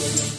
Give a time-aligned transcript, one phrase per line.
[0.00, 0.30] چی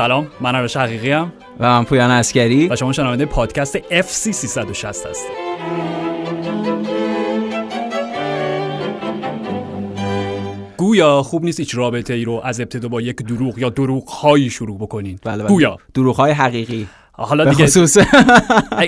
[0.00, 5.06] سلام من روش حقیقی هم و من پویان اسکری و شما شنونده پادکست FC 360
[5.06, 5.30] هستید.
[10.76, 14.50] گویا خوب نیست هیچ رابطه ای رو از ابتدا با یک دروغ یا دروغ هایی
[14.50, 15.18] شروع بکنین.
[15.24, 15.48] بله بله.
[15.48, 15.76] گویا.
[15.94, 16.86] دروغ های حقیقی.
[17.12, 17.98] حالا دیگه خصوص.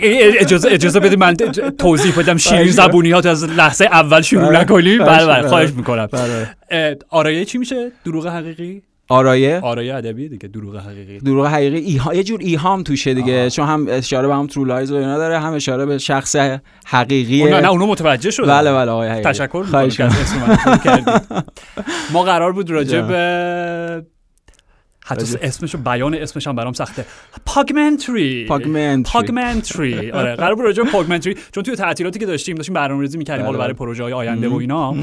[0.40, 1.36] اجازه اجازه بدید من
[1.78, 4.60] توضیح بدم شیرین زبونیات از لحظه اول شروع بله.
[4.60, 4.98] نکنیم.
[4.98, 5.26] بله بله.
[5.26, 6.08] بله خواهش می‌کنم.
[6.12, 6.98] بله.
[7.10, 11.18] آرایه چی میشه؟ دروغ حقیقی؟ آرایه؟ آرایه ادبی دیگه دروغ حقیقی.
[11.18, 11.78] دروغ حقیقی.
[11.78, 12.14] ایها...
[12.14, 13.50] یه جور ایهام توشه دیگه.
[13.50, 16.36] چون هم اشاره به هم True Lies و اینا داره هم اشاره به شخص
[16.86, 18.46] حقیقی نه نه اونو متوجه شدم.
[18.46, 19.30] بله بله آقای حقیقی.
[19.30, 20.00] تشکر خواهش.
[22.12, 23.00] ما قرار بود راجع.
[23.00, 24.06] به
[25.04, 27.04] حتی اسمشو بیان اسمش هم برام سخته
[27.46, 29.12] Pogmentary Pogmentary.
[29.12, 33.58] Pogmentary آره قرار بود راجع Pogmentary چون توی تعطیلاتی که داشتیم داشتیم برنامه‌ریزی می‌کردیم حالا
[33.58, 33.64] بله.
[33.64, 34.94] برای پروژه های آینده و اینا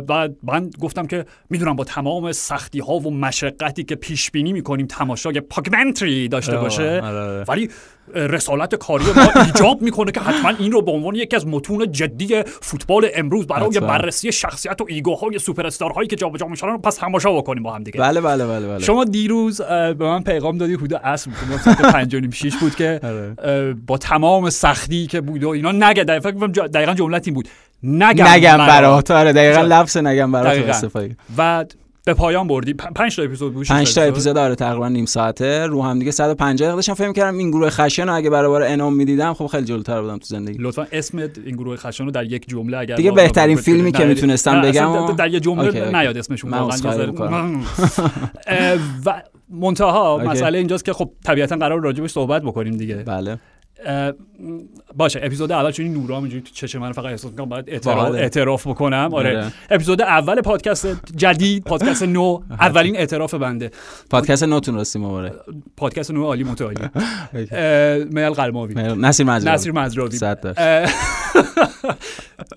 [0.00, 4.86] بعد من گفتم که می‌دونم با تمام سختی ها و مشقتی که پیش بینی می‌کنیم
[4.86, 7.44] تماشای Pogmentary داشته باشه آره، آره.
[7.48, 7.70] ولی
[8.14, 12.42] رسالت کاری ما ایجاب می‌کنه که حتما این رو به عنوان یکی از متون جدی
[12.42, 13.80] فوتبال امروز برای.
[13.80, 17.82] بررسی شخصیت و ego های سوپر استارهایی که جابجا میشن پس تماشا بکنیم با هم
[17.82, 21.58] دیگه بله بله بله بله شما دیروز به من پیغام دادی حدود عصر بود که
[21.58, 23.74] ساعت 5 و نیم 6 بود که آره.
[23.86, 27.48] با تمام سختی که بود و اینا نگه دقیقا دقیقا جملت این بود
[27.82, 29.10] نگم, نگم برات.
[29.10, 29.60] آره دقیقا.
[29.60, 30.68] لفظ نگم برات.
[30.68, 31.64] استفاده و
[32.06, 32.72] به پایان بردی.
[32.72, 34.34] پ- پنج تا اپیزود بود شش 5 تا اپیزود.
[34.34, 35.66] داره تقریبا نیم ساعته.
[35.66, 38.94] رو هم دیگه 150 دقیقه داشتم فکر کردم این گروه خشن رو اگه برابر انام
[38.96, 40.58] می‌دیدم خب خیلی جلوتر بودم تو زندگی.
[40.60, 44.62] لطفا اسم این گروه خشن رو در یک جمله اگر دیگه بهترین فیلمی که می‌تونستم
[44.62, 45.90] بگم در, یه جمله.
[46.00, 46.50] نیاد اسمشون.
[46.50, 47.52] واقعا
[49.06, 50.18] و منتها.
[50.26, 52.94] مسئله اینجاست که خب طبیعتا قرار راجبش صحبت بکنیم دیگه.
[52.94, 53.38] بله.
[54.96, 58.08] باشه اپیزود اول چون این نورام اینجوری تو چشم من فقط احساس می‌کنم باید اعتراف,
[58.08, 58.18] بله.
[58.18, 59.08] اعتراف بکنم.
[59.12, 59.38] آره.
[59.38, 59.52] آره.
[59.70, 60.86] اپیزود اول پادکست
[61.16, 63.70] جدید پادکست نو اولین اعتراف بنده.
[64.10, 65.32] پادکست نوتون راستی مبارک
[65.76, 66.80] پادکست نو عالی متعالی.
[68.14, 68.74] میل قلماوی.
[68.74, 70.18] نصیر مجروی نصیر مزراوی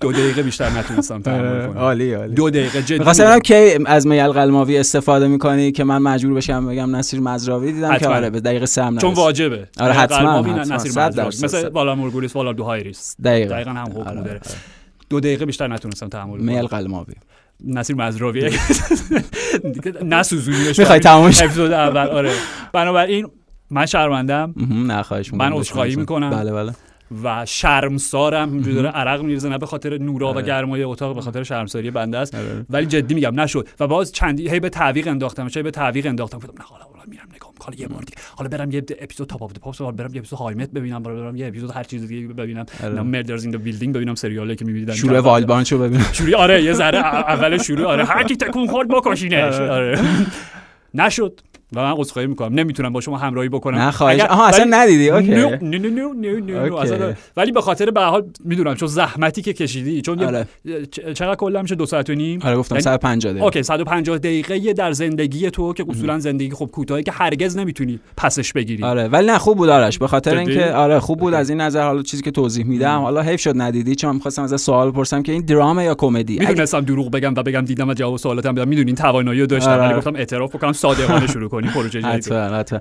[0.00, 2.98] دو دقیقه بیشتر نتونستم تحمل کنم عالی عالی دو دقیقه جدی.
[2.98, 7.98] ببینم کی از میل قلماوی استفاده می‌کنی که من مجبور بشم بگم نصیر مزراوی دیدم
[7.98, 8.08] که.
[8.08, 9.14] آره به دقیقه سه هم چون.
[9.14, 10.40] واجبه آره، میل حتما،.
[10.40, 11.72] نصیر مزراوی درصد، مثل صد.
[11.72, 14.40] والا مورگولیس والا دو هایریس دقیقاً دقیقا هم حکم آره، داره آره.
[15.10, 17.14] دو دقیقه بیشتر نتونستم تحمل میل کنم قلماوی
[17.64, 18.50] نصیر مزراوی
[20.02, 22.32] نسوزونیش می‌خوای تمومش؟ اپیزود اول آره
[22.72, 23.28] بنابراین
[23.70, 24.54] من شرمندم
[24.86, 25.34] نه خواهش.
[25.34, 26.30] من عذرخواهی می‌کنم.
[26.30, 26.72] بله بله
[27.24, 28.52] و شرمسارم.
[28.52, 30.46] اینجوری داره عرق میریزه نه به خاطر نورا و آره.
[30.46, 32.34] گرمای اتاق به خاطر شرمساری بنده است.
[32.34, 32.66] آره.
[32.70, 33.68] ولی جدی میگم نشد.
[33.80, 36.38] و باز چندی هی به تعویق انداختم هی به تعویق انداختم.
[36.38, 37.64] گفتم نه حالا میرم نگاه می‌کنم.
[37.64, 38.18] حالا یه بار دیگه.
[38.36, 41.02] حالا برم یه اپیزود تاپ اف دی پاپس برم یه اپیزود هایمت ببینم.
[41.02, 42.66] برم یه اپیزود هر چیز دیگه ببینم.
[42.84, 43.02] آره.
[43.02, 47.58] مردرز این بیلدینگ ببینم سریالی که می‌بینیدم شروع وایلبانچو ببین شوری آره یه ذره اول
[47.58, 47.86] شروع.
[47.86, 48.04] آره.
[48.04, 49.54] هر کی تکون خورد بکشینش.
[49.54, 49.98] آره.
[50.94, 51.40] نشد.
[51.76, 52.54] و من عذرخواهی می‌کنم.
[52.54, 53.78] نمی‌تونم با شما همراهی بکنم.
[53.78, 54.14] نه خواهش.
[54.14, 55.10] اگر- آها اصلا ندیدی.
[55.10, 55.28] OK.
[55.34, 56.94] no no no no no no OK.
[56.94, 60.46] اصلا ولی به خاطر به حال می‌دونم چون زحمتی که کشیدی چون آره.
[61.14, 63.44] چقدر کلا میشه؟ دو ساعت و نیم؟ آره گفتم یعنی- 150 دقیقه.
[63.44, 68.52] OK 150 دقیقه در زندگی تو که اصولا زندگی خب کوتاهی که هرگز نمی‌تونی پسش
[68.52, 68.82] بگیری.
[68.84, 69.98] آره ولی نه خوب بود آرش.
[69.98, 71.34] به خاطر؟ اینکه آره خوب بود.
[71.34, 72.98] از این نظر حالا چیزی که توضیح میدم.
[72.98, 73.94] حالا حیف شد ندیدی.
[73.94, 77.60] چون می‌خواستم از سوال بپرسم که این درامه یا کمدی؟ می‌دونستم دروغ بگم و بگم
[77.60, 78.68] دیدم و جواب سوالاتم بدم.
[78.68, 79.70] می‌دونین توانایی رو داشتم.
[79.70, 79.82] آره.
[79.82, 82.80] ولی گفتم اعتراف بکنم صادقانه شروع کنیم پروژه جدید.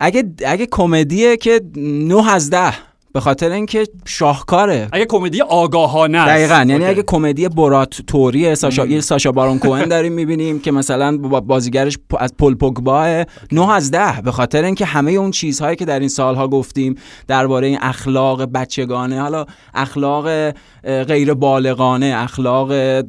[0.00, 2.72] اگه اگه کمدیه که 9 از 10
[3.18, 4.88] به خاطر اینکه شاهکاره.
[4.92, 6.28] اگه کمدی آگاهانه است.
[6.28, 6.54] دقیقا.
[6.68, 6.84] یعنی.
[6.84, 11.98] اگه کمدی برات توری ساشا یه ساشا بارون کوهن داریم می‌بینیم که مثلا با- بازیگرش
[12.18, 16.08] از پل پوگبا 9 از 10 به خاطر اینکه همه اون چیزهایی که در این
[16.08, 16.94] سالها گفتیم
[17.28, 19.44] درباره این اخلاق بچگانه حالا
[19.74, 20.50] اخلاق
[20.84, 23.00] غیر بالغانه اخلاق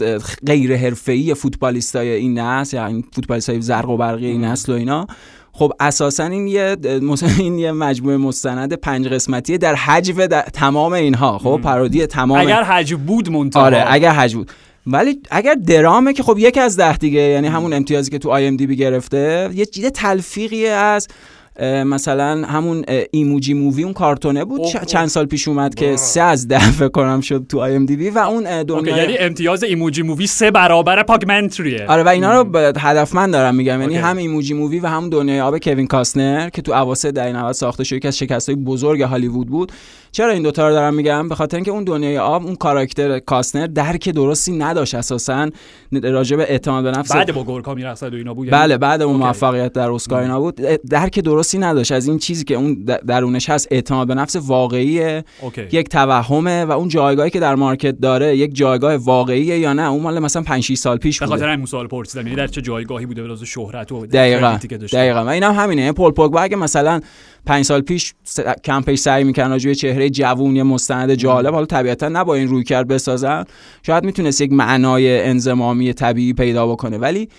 [0.48, 5.08] غیر حرفه‌ای فوتبالیستای این نسل یا این فوتبالیستای زرق و برقی این نسل و اینا
[5.60, 6.78] خب اساسا این یه
[7.40, 12.64] این یه مجموعه مستند پنج قسمتی در حجو در تمام اینها خب پارودی تمام اگر
[12.64, 13.64] حج بود منتها.
[13.64, 14.52] آره اگر حج بود.
[14.88, 18.48] ولی اگر درامه که خب یکی از ده دیگه یعنی همون امتیازی که تو آی
[18.48, 21.08] ام دی بی گرفته یه چیز تلفیقی از
[21.64, 24.60] مثلا همون Emoji Movie اون کارتونه بود.
[24.60, 24.86] اوه، اوه.
[24.86, 25.96] چند سال پیش اومد که.
[25.96, 30.28] سه از ده فکر کنم شد تو IMDb و اون دنیای یعنی امتیاز Emoji Movie
[30.28, 31.86] سه برابر Pogmentary ه.
[31.88, 33.82] آره و اینا رو هدفمند دارم میگم.
[33.82, 33.96] یعنی.
[33.96, 37.84] هم Emoji Movie و هم دنیای آب کوین کاستنر که تو اواسط دهه 90 ساخته
[37.84, 39.72] شد یکی از شکست‌های بزرگ هالیوود بود.
[40.12, 43.68] چرا این دوتا رو دارم میگم؟ به خاطر اینکه اون دنیای آب اون کاراکتر کاستنر
[43.68, 45.50] درک درستی نداشت اساسا.
[46.04, 49.02] راجع به اعتماد به نفس بعد با گورکا میرقصد و اینا بود یعنی- بله بعد
[49.02, 49.16] اون.
[49.16, 50.56] موفقیت در اسکار اینا بود.
[50.90, 51.92] درک درستی نداشت.
[51.92, 52.74] از این چیزی که اون
[53.08, 55.24] درونش هست اعتماد به نفس واقعیه.
[55.42, 55.62] اوکی.
[55.72, 60.02] یک توهمه و اون جایگاهی که در مارکت داره یک جایگاه واقعیه یا نه؟ اون
[60.02, 61.38] مال مثلا 5 6 سال پیش به بوده.
[61.38, 62.24] خاطر همین سوال پرسیدم.
[62.28, 64.60] یعنی در چه جایگاهی بوده به شهرت و دقیقا.
[64.94, 65.26] دقیقا.
[65.26, 65.82] و اینم همینه.
[65.82, 67.00] یعنی پول پوگبا اگه مثلا
[67.46, 71.66] پنج سال پیش س- کمپیش سعی می‌کردن راجع به چهره جوون یه مستند جالب حالا
[71.66, 73.44] طبیعتا نه با این روی کرد بسازن.
[73.84, 76.98] شاید می‌تونست یک معنای انزمامی طبیعی پیدا بکنه.
[76.98, 77.30] ولی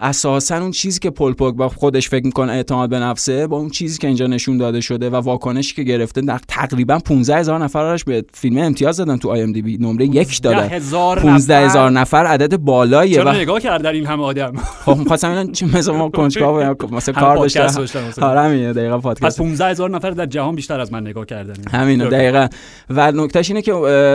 [0.00, 3.98] اساسا اون چیزی که پول پوگبا خودش فکر می‌کنه اعتماد به نفسه با اون چیزی
[3.98, 8.24] که اینجا نشون داده شده و واکنشی که گرفته در تقریبا 15 هزار نفرش به
[8.34, 9.78] فیلم امتیاز دادن تو آی ام دی بی.
[9.78, 10.68] نمره یک دادن.
[10.68, 14.52] هزار 15 هزار نفر عدد بالاییه چرا و نگاه کردن این همه آدم؟
[14.84, 17.86] خب می‌خواستم اینا چی مثل ما کنجکاو مثلا کار مثلا.
[18.20, 21.54] آره همینه دقیقا پس پادکست 15 هزار نفر در جهان بیشتر از من نگاه کردن.
[21.70, 22.08] همینه.
[22.08, 22.48] دقیقا.
[22.90, 23.72] و نکتهش اینه که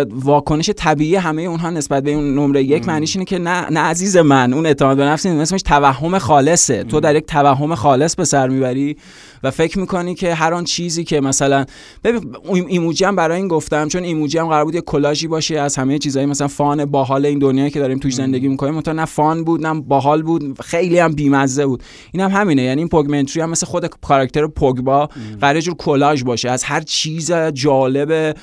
[0.10, 4.18] واکنش طبیعی همه اونها نسبت به اون نمره یک معنیش اینه که نه نه عزیز
[4.18, 5.26] من اون اعتماد به نفس.
[5.26, 6.84] اسمش توهم خالصه.
[6.84, 8.98] تو در یک توهم خالص به سر می‌بری
[9.44, 11.66] و فکر می‌کنی که هر آن چیزی که مثلا
[12.04, 12.36] ببین
[12.68, 16.00] ایموجی هم برای این گفتم چون ایموجی هم قرار بود یه کلاژی باشه از همه
[16.00, 18.74] چیزای مثلا فان باحال این دنیایی که داریم توش زندگی می‌کنیم.
[18.74, 21.84] منتها نه فان بود نه باحال بود خیلی هم بیمزه بود.
[22.12, 25.10] این هم همینه یعنی این پوگمنتری هم مثل خود کاراکتر پوگبا
[25.42, 26.50] قرار یه جور کلاژ باشه.
[26.50, 28.38] از هر چیز جالب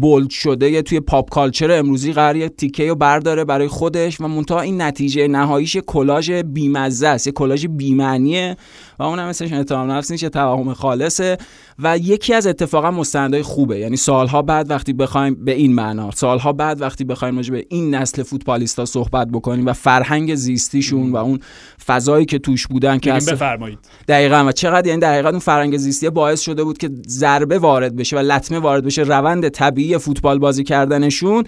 [0.00, 4.60] bold شده توی pop culture امروزی قرار یه تیکه رو برداره برای خودش و منتها
[4.60, 8.56] این نتیجه نهاییش یه کلاژ بیمزه است یه کلاژ بیمعنیه
[8.98, 11.38] و اونم مثلش اعتماد نفس نیست یه توهم خالصه
[11.78, 13.78] و یکی از اتفاقا مستندای خوبه.
[13.78, 17.94] یعنی سالها بعد وقتی بخوایم به این معنا سالها بعد وقتی بخوایم راجع به این
[17.94, 21.40] نسل فوتبالیستا صحبت بکنیم و فرهنگ زیستیشون و اون
[21.86, 23.78] فضایی که توش بودن که بگیم اصلا- بفرمایید.
[24.08, 24.44] دقیقا.
[24.46, 28.18] و چقدر یعنی دقیقا اون فرهنگ زیستی باعث شده بود که ضربه وارد بشه و
[28.18, 31.44] لطمه وارد بشه روند طبیعی فوتبال بازی کردنشون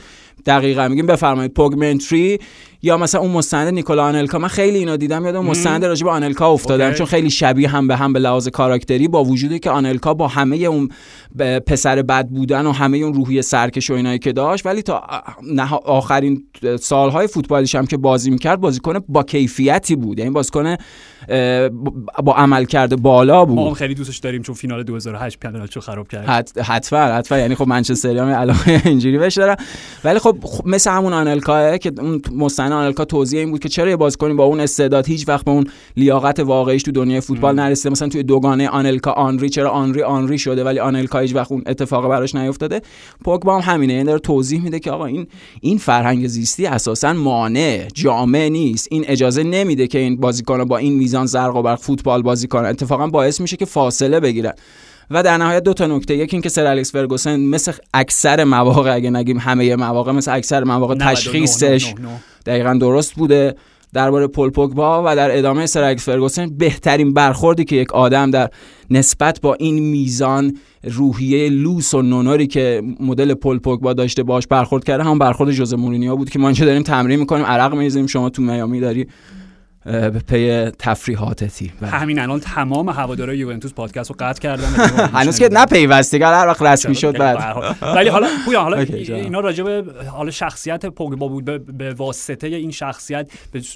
[0.47, 0.89] دقیقا.
[0.89, 2.39] میگیم بفرمایید پوگمنتری
[2.83, 6.49] یا مثلا اون مستند نیکولا آنلکا من خیلی اینا دیدم یادم مستند راجع به آنلکا
[6.49, 6.99] افتادم اوکی.
[6.99, 10.57] چون خیلی شبیه هم به هم به لحاظ کاراکتری با وجودی که آنلکا با همه
[10.57, 10.89] اون
[11.67, 15.03] پسر بد بودن و همه اون روحیه سرکش و اینایی که داشت ولی تا
[15.85, 16.45] آخرین
[16.81, 20.77] سالهای فوتبالیش هم که بازی می‌کرد بازیکن با کیفیتی بود یعنی بازیکن
[22.25, 23.57] با عمل کرده بالا بود.
[23.57, 26.27] ما هم خیلی دوستش داریم چون فینال 2008 پنالتیو خراب کرد.
[26.27, 27.39] حت- حتما حتما.
[27.39, 29.57] یعنی خب منچستری هم علاقه اینجوری بهش دارن
[30.05, 33.91] ولی خب خب مثل همون آنلکاه که اون مستند آنلکا توضیح این بود که چرا
[33.91, 35.65] یه بازیکنی با اون استعداد هیچ وقت به اون
[35.97, 37.91] لیاقت واقعیش تو دنیای فوتبال نرسیده.
[37.91, 42.09] مثلا توی دوگانه آنلکا آنری چرا آنری آنری شده ولی آنلکا هیچ وقت اون اتفاق
[42.09, 42.81] براش نیفتاده.
[43.25, 43.93] پوگبا هم همینه.
[43.93, 45.27] یعنی داره توضیح میده که آقا این
[45.61, 48.89] این فرهنگ زیستی اساسا مانع جامع نیست.
[48.91, 52.69] این اجازه نمیده که این بازیکن با این میزان زرق و برق فوتبال بازی کنن.
[52.69, 54.53] اتفاقا باعث میشه که فاصله بگیرن.
[55.11, 56.17] و در نهایت دو تا نکته.
[56.17, 60.95] یکی اینکه سر الکس فرگوسن مثل اکثر مواقع اگه نگیم همه مواقع مثل اکثر مواقع
[60.95, 62.09] 99 تشخیصش 99.
[62.47, 63.55] دقیقا درست بوده.
[63.93, 68.51] درباره پل پوگبا و در ادامه سر الکس فرگوسن بهترین برخوردی که یک آدم در
[68.91, 74.85] نسبت با این میزان روحیه لوس و نونوری که مدل پل پوگبا داشته باش برخورد
[74.85, 78.31] کرده هم برخورد جوز مورینیو بود که ما اینجا داریم تمرین می‌کنیم عرق میریزیم شما
[78.31, 79.07] تو میامی داری
[79.85, 81.91] به پی تفریحاتتی بله.
[81.91, 84.65] همین الان تمام هوادارهای یوونتوس پادکست رو قطع کردن.
[85.21, 88.77] هنوز که نپیوسته دیگه هر وقت رسمی شد بعد ولی حالا پویا حالا.
[89.09, 91.45] اینا راجع به حالا شخصیت پوگبا بود
[91.79, 93.31] به, واسطه این شخصیت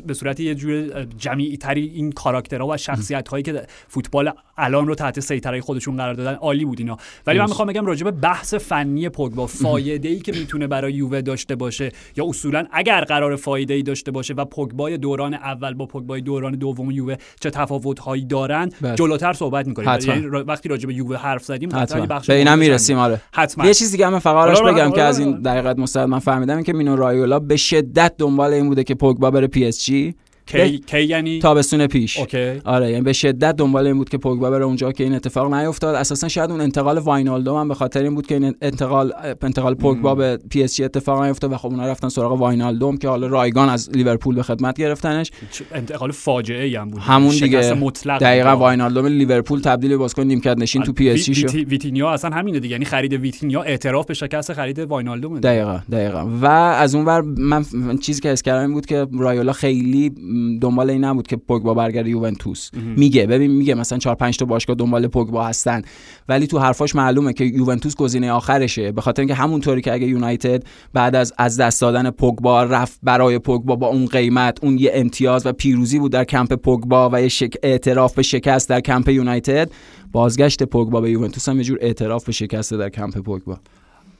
[0.06, 4.94] به- صورت یه جور جمعی تری این کاراکترها و شخصیت هایی که فوتبال الان رو
[4.94, 6.96] تحت سیطره خودشون قرار دادن عالی بود اینا.
[7.26, 7.44] ولی من.
[7.44, 11.92] می‌خوام بگم راجع به بحث فنی پوگبا فایده ای که می‌تونه برای یووه داشته باشه
[12.16, 16.52] یا اصولا اگر قرار فایده ای داشته باشه و پوگبای دوران اول با پوگبای دوران
[16.52, 18.94] دوم یووه چه تفاوت هایی دارن بله.
[18.94, 19.98] جلوتر صحبت می‌کنیم.
[20.06, 23.20] یعنی وقتی راجع به یووه حرف زدیم بخش به مهمش می‌رسیم آره.
[23.32, 23.66] حتما.
[23.66, 26.18] یه چیز دیگه من فقط آرش حالا بگم حالا که از این دقیقت مستند من
[26.18, 30.14] فهمیدم که مینو رایولا به شدت دنبال این بوده که پوگبا بره PSG.
[30.46, 32.18] کی کی یعنی تابستون پیش.
[32.18, 32.52] okay.
[32.64, 35.94] آره یعنی به شدت دنبال این بود که پوگبا بره اونجا که این اتفاق نیفتاد
[35.94, 39.12] اساسا شاید اون انتقال واینالدو هم به خاطر این بود که این انتقال
[39.42, 43.68] انتقال پوگبا به PSG اتفاق نیفتاد و خب اونا رفتن سراغ واینالدوم که حالا رایگان
[43.68, 45.30] از لیورپول به خدمت گرفتنش.
[45.74, 47.00] انتقال فاجعه ای هم بود.
[47.00, 47.74] همون دیگه.
[47.74, 48.60] مطلق دقیقا بود.
[48.60, 51.48] واینالدوم لیورپول تبدیل به بازیکن نیمکت نشین تو PSG شد.
[51.48, 52.72] ویتی- ویتینیا اصلا همینه دیگه.
[52.72, 56.26] یعنی خرید ویتینیا اعتراف به شکست خرید واینالدوم دقیقا دقیقا.
[56.40, 57.64] و از اون ور من
[58.00, 60.12] چیزی که حس کردم این بود که رایولا خیلی
[60.60, 62.70] دنبال این نبود که پوگبا برگرده یوونتوس.
[62.96, 65.82] میگه ببین میگه مثلا 4 5 تا باشگاه دنبال پوگبا هستن
[66.28, 70.62] ولی تو حرفاش معلومه که یوونتوس گزینه آخرشه به خاطر اینکه همونطوری که اگه یونایتد
[70.92, 75.46] بعد از از دست دادن پوگبا رفت برای پوگبا با اون قیمت اون یه امتیاز
[75.46, 77.54] و پیروزی بود در کمپ پوگبا و یه شک...
[77.62, 79.70] اعتراف به شکست در کمپ یونایتد
[80.12, 83.58] بازگشت پوگبا به یوونتوس هم یه جور اعتراف به شکست در کمپ پوگبا.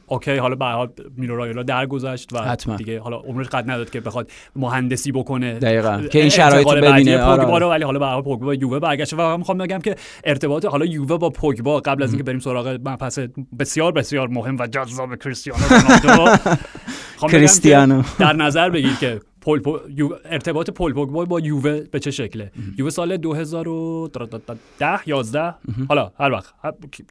[0.07, 2.77] اوکی حالا به حال میلو رایولا درگذشت و حتما.
[2.77, 6.03] دیگه حالا عمرش قد نداد که بخواد مهندسی بکنه دقیقاً.
[6.13, 7.23] که این شرایط ببینه.
[7.23, 7.59] آره.
[7.59, 10.85] رو ولی حالا به حال پوگبا یووه برگشته و من می‌خوام بگم که ارتباط حالا
[10.85, 13.19] یووه با پوگبا قبل از اینکه بریم سراغ مبحث
[13.59, 16.37] بسیار بسیار مهم و جذاب کریستیانو رونالدو
[17.33, 18.03] کریستیانو.
[18.19, 22.51] در نظر بگیر که پول پو- یو- ارتباط پول پوگبا با یووه به چه شکله؟
[22.79, 25.55] یووه سال 2010 11
[25.89, 26.55] حالا هر وقت.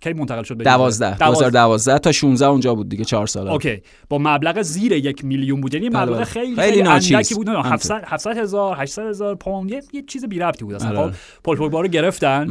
[0.02, 3.82] کی منتقل شد به یووه؟ 12 2012 تا 16 اونجا بود دیگه 4 سال اوکی.
[4.10, 5.74] با مبلغ زیر یک میلیون بود.
[5.74, 6.26] یعنی بله، مبلغ بله.
[6.26, 6.82] خیلی خیلی.
[6.82, 7.48] اندکی بود.
[7.50, 7.74] همطور.
[7.74, 9.72] 700 700 هزار 800 هزار پوند.
[9.72, 11.00] یه, یه چیز بی ربطی بود اصلا.
[11.02, 11.12] آره.
[11.12, 12.48] خب پول پوگبا رو گرفتن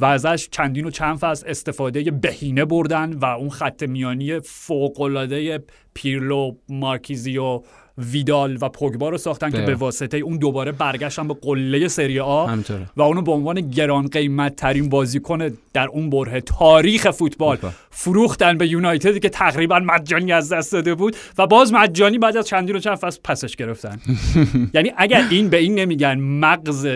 [0.00, 5.64] و ازش چندین و چند فصل استفاده بهینه بردن و اون خط میانی فوق العاده
[5.94, 7.60] پیرلو مارکیزی و
[7.98, 9.58] ویدال و پوگبا رو ساختن که.
[9.62, 12.56] به واسطه اون دوباره برگشتن به قله سری آ.
[12.96, 17.72] و اونو به عنوان گران قیمت ترین بازیکن در اون برهه تاریخ فوتبال فوتبال.
[17.90, 22.46] فروختن به یونایتدی که تقریبا مجانی از دست داده بود و باز مجانی بعد از
[22.46, 24.00] چندین و چند فصل پسش گرفتن
[24.74, 26.86] یعنی اگر این به این نمیگن مغز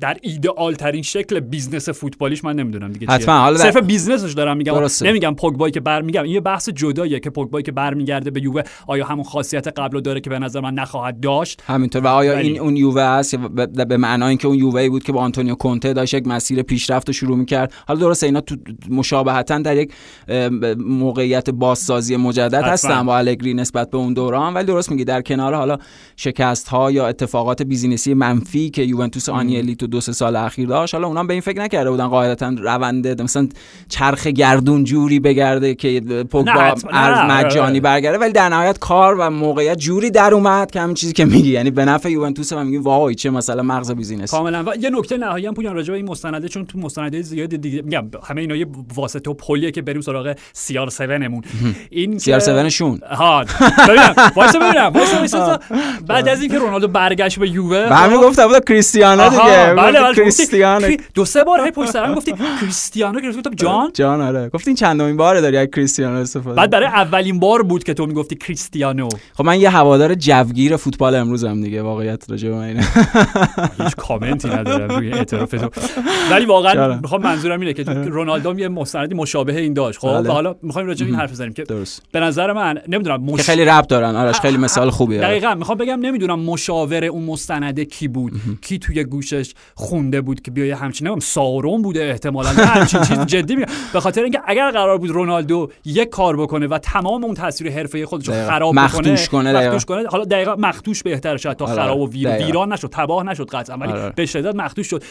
[0.00, 3.06] در ایدئال ترین شکل business فوتبالیش من نمی‌دونم دیگه.
[3.12, 3.34] حتما.
[3.38, 5.06] حالا در- صرف business ش دارم میگم درسته.
[5.08, 8.62] نمیگم پوگبایی که بر میگم این یه بحث جداییه که پوگبایی که برمیگرده به یووه
[8.86, 12.42] آیا همون خاصیت قبل داره که به نظر من نخواهد داشت همینطور و آیا ولی-
[12.42, 12.52] بله.
[12.52, 16.14] این اون یووه است به, معنای اینکه اون یووه بود که با آنتونیو کونته داشت
[16.14, 18.56] یک مسیر پیشرفت رو شروع می‌کرد حالا درسته اینا تو
[18.90, 19.92] مشابهتا در یک
[20.78, 22.54] موقعیت بازسازی مجدد.
[22.54, 25.78] هستن با الگری نسبت به اون دوران ولی درست میگی در کنار حالا
[26.16, 30.68] شکست ها یا اتفاقات business ی منفی که یوونتوس آنیلی تو دو سه سال اخیر
[30.68, 30.94] داشت.
[30.94, 33.48] حالا اونا هم به این فکر نکرده بودن قاعدتا رونده مثلا
[33.88, 38.18] چرخ گردون جوری بگرده که پوگبا نه، مجانی برگرده.
[38.18, 41.50] ولی در نهایت کار و موقعیت جوری در اومد که همین چیزی که میگی.
[41.50, 44.62] یعنی به نفع یوونتوس و میگیم وای چه مثلا مغز business کاملا.
[44.66, 47.82] و یه نکته نهایی هم پویان راجع به این مستنده چون تو مستنده زیاد دیگه
[47.82, 51.42] میگم همه اینا یه واسطه و پلیه که بریم سراغ سی آر 7 مون
[51.90, 53.00] این سی آر که- 7 شون.
[53.10, 53.44] ها.
[53.88, 54.14] ببینم.
[54.36, 54.92] وایسا ببینم.
[56.08, 59.74] بعد از اینکه رونالدو برگشت به یووه به همین گفتم بود کریستیانو دیگه.
[59.82, 60.96] بله بله کریستیانو.
[61.14, 63.90] دو سه بار هی پشت سرم گفتی کریستیانو که گفتم جان.
[63.94, 64.48] جان آره.
[64.48, 68.36] گفتین چندمین باره داری از کریستیانو استفاده بعد برای اولین بار بود که تو می‌گفتی
[68.36, 69.08] کریستیانو.
[69.34, 72.86] خب من یه هوادار جوگیر فوتبال امروزم دیگه واقعیت راجع به من اینه.
[73.84, 75.70] هیچ کامنتی ندارم روی اعتراف تو.
[76.30, 77.82] ولی واقعا؟ می‌خوام منظورم اینه که
[78.16, 79.98] رونالدو یه مستندی مشابه این داشت.
[79.98, 80.32] خب بله.
[80.32, 82.02] حالا می‌خوایم راجع به این حرف بزنیم که درست.
[82.12, 83.40] به نظر من نمی‌دونم مش...
[83.40, 84.16] خیلی رب دارن.
[84.16, 85.20] آرش خیلی مثال خوبیه.
[85.20, 88.32] دقیقا می‌خوام بگم نمی‌دونم مشاور اون مستنده کی بود
[88.62, 93.56] کی توی گوشش خونده بود که بیای همچین نمی‌دونم سارون بوده احتمالا همچین چیز جدی
[93.56, 97.72] میگم به خاطر اینکه اگر قرار بود رونالدو یک کار بکنه و تمام اون تاثیر
[97.72, 98.34] حرفه‌ای خودش رو.
[98.34, 99.52] خراب بکنه کنه،.
[99.52, 102.28] مخدوش کنه حالا دقیقا مخدوش بهتر شاید تا آره، خراب و ویر.
[102.28, 104.12] ویران نشد تباه نشد قطعا ولی آره.
[104.16, 105.04] به شدت مخدوش شد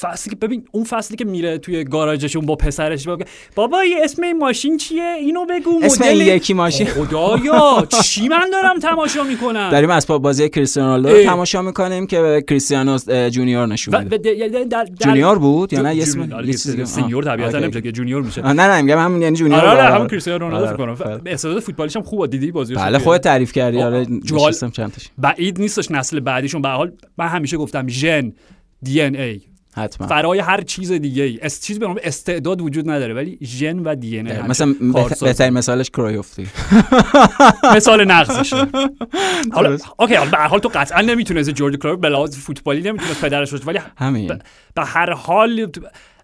[0.00, 4.22] فصلی که ببین اون فصلی که میره توی گاراژشون با پسرش بگه بابا یه اسم
[4.22, 6.86] این ماشین چیه؟ اینو بگو اسم مدل این یکی ماشین.
[6.86, 11.24] خدایا چی من دارم تماشا می‌کنم؟ داریم اسباب بازی کریستیانو رونالدو.
[11.24, 12.98] تماشا می‌کنیم که کریستیانو
[13.30, 17.58] junior نشون میده در- junior بود یا نه؟ اسم آره،؟ senior طبیعتا.
[17.58, 18.42] نمیشه که junior میشه.
[18.42, 19.94] نه نه میگم همون یعنی junior آره آره.
[19.94, 21.22] همون کریستیانو رونالدو آره، فکر کنم.
[21.26, 23.82] استعداد فوتبالیش هم خوبه دیدی؟ بازی بله خودت تعریف کردی.
[23.82, 24.06] آره
[25.18, 26.62] بعید نیستش نسل بعدیشون.
[26.62, 28.32] به حال من همیشه گفتم ژن
[28.82, 29.40] دی ان ای.
[29.78, 30.06] حتما.
[30.06, 31.38] فرای هر چیز دیگه ای.
[31.42, 35.24] اس چیز به نام استعداد وجود نداره ولی ژن و دی ان ای مثلا بهت-
[35.24, 36.46] بهترین مثالش کرویوفتی
[37.76, 38.56] مثال نقضشه.
[39.52, 39.78] حالا.
[39.98, 43.50] اوکی حالا به هر حال تو قطعا نمی‌تونستی جورج کرویف به لحاظ فوتبالی نمی‌تونست پدرش
[43.50, 44.38] باشه ولی همین.
[44.74, 45.70] به هر حال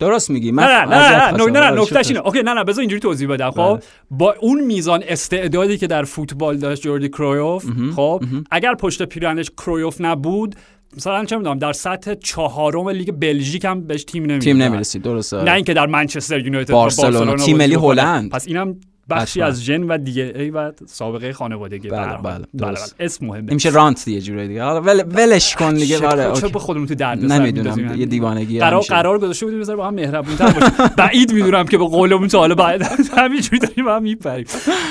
[0.01, 1.51] درست میگی من نه نه نه نه.
[1.51, 2.09] نه آره، نکتهش.
[2.09, 2.21] اینه.
[2.21, 3.51] اوکی نه نه بذار اینجوری توضیح بدم.
[3.51, 3.81] خب بله.
[4.11, 7.65] با اون میزان استعدادی که در فوتبال داشت جوردی کرویوف
[7.97, 10.55] خب اگر پشت پیرنش کرویوف نبود
[10.97, 15.43] مثلا چه می‌دونم در سطح چهارم لیگ بلژیک هم بهش تیم نمی‌داد تیم نمی‌رسید درسته
[15.43, 17.75] نه اینکه در منچستر یونایتد با بارسلونا، تیم ملی.
[17.75, 18.31] هلند.
[18.31, 18.81] پس اینم
[19.11, 19.49] بخشی حتما.
[19.49, 21.89] از ژن و دیگه ای و سابقه خانوادگی.
[21.89, 22.23] بله، حال.
[22.23, 22.97] بله، درست.
[23.01, 23.55] اسم مهمه.
[23.55, 24.63] میشه رانت دیگه جوری دیگه.
[24.63, 26.07] حالا ول ولش کن دیگه.
[26.07, 26.49] آره چه.
[26.49, 27.95] به خودمون تو درد نمی‌دونم.
[27.99, 28.83] یه دیوانگی قرار.
[28.83, 30.71] قرار گذاشته بودیم بذار با هم مهربون تر باشیم.
[30.99, 32.83] بعید می‌دونم که به قولمون تا حالا بعد
[33.17, 34.47] همینجوری داریم هم میپریم.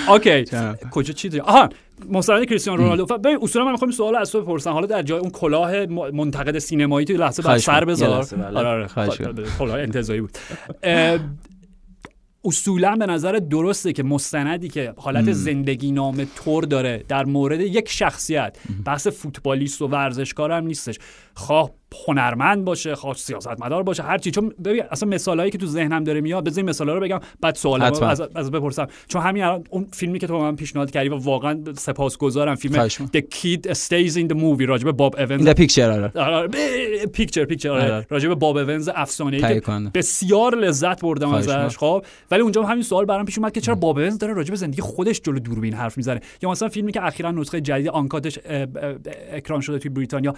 [0.09, 0.45] اوکی؟
[0.91, 1.69] کجا چی داریم؟ آها
[2.09, 3.05] مستند کریستیانو رونالدو.
[3.05, 4.71] ببین اصولا من می‌خوام سوال از تو بپرسم.
[4.71, 8.25] حالا در جای اون کلاه منتقد سینمایی تو لحظه بعد سر بذار.
[8.25, 8.59] بله.
[8.59, 8.87] آره آره.
[8.87, 9.07] خب،
[9.59, 10.37] کلاه انتزاعی بود.
[12.45, 17.89] اصولا به نظر درسته که مستندی که حالت زندگی نامه تور داره در مورد یک
[17.89, 20.99] شخصیت بحث فوتبالیست و ورزشکار هم نیستش.
[21.33, 21.71] خواه
[22.07, 24.31] هنرمند باشه خواه سیاستمدار باشه هر چی.
[24.31, 28.07] چون ببین اصلا مثالایی که تو ذهنم داره میاد این مثالا رو بگم بعد حتما.
[28.07, 28.87] از, از بپرسم.
[29.07, 32.87] چون همین الان اون فیلمی که تو من پیشنهاد کردی و واقعا سپاسگزارم فیلم.
[32.87, 36.47] The Kid Stays in the Movie راجب باب این اونز در پیکچر آره.
[37.07, 37.83] پیکچر پیکچر آره.
[37.83, 38.07] آره.
[38.09, 39.71] راجب باب اونز افسانه ای تهیه که.
[39.93, 42.05] بسیار لذت بردم ازش خب.
[42.31, 44.81] ولی اونجا هم همین سوال برام پیش اومد که چرا باب اونز داره راجب زندگی
[44.81, 48.39] خودش جلو دوربین حرف می‌زنه؟ یا مثلا فیلمی که اخیرا نسخه جدید آنکاتش
[49.31, 50.33] اکران شده توی بریتانیا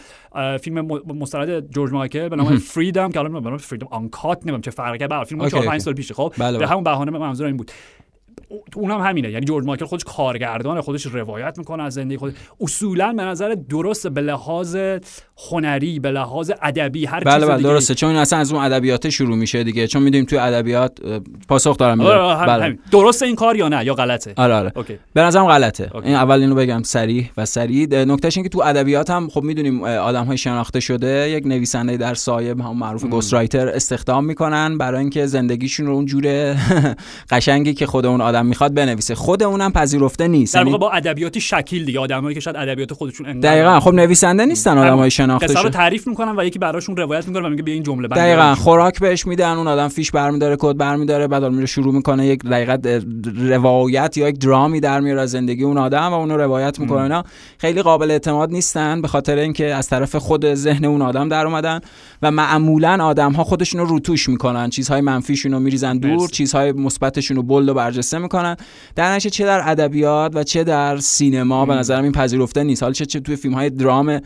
[0.62, 1.02] فیلم م-
[1.46, 4.98] مستند جورج مایکل به نام Freedom که الان به نام Freedom Uncut نمی‌دونم چه فرقی
[4.98, 5.80] کرد فیلم okay، 4 5 okay.
[5.80, 6.68] سال پیشه خب به بله.
[6.68, 7.72] همون بهانه منظور این بود
[8.76, 9.32] اونم همینه.
[9.32, 12.34] یعنی جورج مایکل خودش کارگردانه خودش روایت می‌کنه از زندگی خودش.
[12.62, 14.78] اصولا به نظر درست به لحاظ
[15.52, 17.96] هنری به لحاظ ادبی هر بله چیز بله دیگه درسته.
[17.96, 19.88] چون این اصلا از اون ادبیات شروع میشه دیگه.
[19.88, 20.98] چون می‌دونیم توی ادبیات
[21.48, 22.78] پاسخ دارم آره، میدم آره، هم- بله.
[22.92, 24.72] درسته این کار یا نه؟ یا غلطه؟ آره آره.
[24.76, 25.00] okay.
[25.14, 25.92] به نظرم غلطه.
[25.94, 26.08] okay.
[26.08, 29.84] این اول اینو بگم سریع و سریع نکتهش این که تو ادبیات هم خب می‌دونیم
[29.84, 35.26] آدم های شناخته شده یک نویسنده در سایه هم معروف ghostwriter استخدام می‌کنن برای اینکه
[35.26, 36.56] زندگیشون رو اون جور
[37.32, 39.16] قشنگی که خود اون آدم می‌خواد بنویسه.
[39.16, 40.54] خود اونم پذیرفته نیست.
[40.54, 42.00] در یعنی واقع با ادبیاتی شکیل دیگه.
[42.00, 43.80] آدمایی که شاید ادبیات خودشون انقدر- دقیقا.
[43.80, 45.70] خب نویسنده نیستن آدم های شناخته قصه رو شده.
[45.70, 48.56] تعریف می‌کنن و یکی براشون روایت می‌کنه و میگه بیا این جمله بندی دقیقا.
[48.56, 53.02] خوراک بهش میدن اون آدم فیش برمیداره کد برمیداره بعد میره شروع می‌کنه یک دقیقا
[53.50, 57.02] روایت یا یک درامی در میاره از زندگی اون آدم و اونو روایت می‌کنه.
[57.02, 57.24] اینا
[57.58, 61.80] خیلی قابل اعتماد نیستن به خاطر اینکه از طرف خود ذهن اون آدم در اومدن
[62.22, 64.70] و معمولا آدم ها خودشون رو روتوش می‌کنن.
[64.70, 66.30] چیزهای منفیشون رو میریزن دور.
[66.30, 68.56] چیزهای مثبتشون رو bold و برجسته می‌کنن.
[68.96, 72.84] در نتیجه چه در ادبیات و چه در سینما به نظرم این پذیرفته نیست.
[72.84, 74.22] حالا چه چه توی فیلم های درام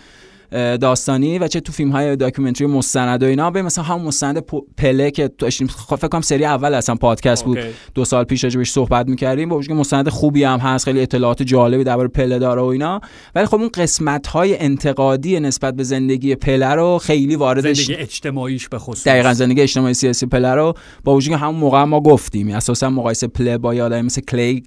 [0.51, 3.51] داستانی و چه تو فیلم های documentary مستند و اینا.
[3.51, 4.43] به مثلا هم مستند
[4.77, 7.57] پله که داشتیم خب فکر کنم سری اول اصلا پادکست بود.
[7.57, 7.69] اوکی.
[7.95, 9.49] دو سال پیش راجبش صحبت می‌کردیم.
[9.49, 13.01] با وجود که مستند خوبی هم هست خیلی اطلاعات جالبی درباره پله داره و اینا.
[13.35, 18.67] ولی خب اون قسمت های انتقادی نسبت به زندگی پله رو خیلی واردش زندگی اجتماعیش
[18.67, 19.07] به خصوص.
[19.07, 20.73] دقیقا زندگی اجتماعی سیاسی پله رو.
[21.03, 24.63] با وجود که همون موقع ما گفتیم اساسا مقایسه پله با یادم مثل کلی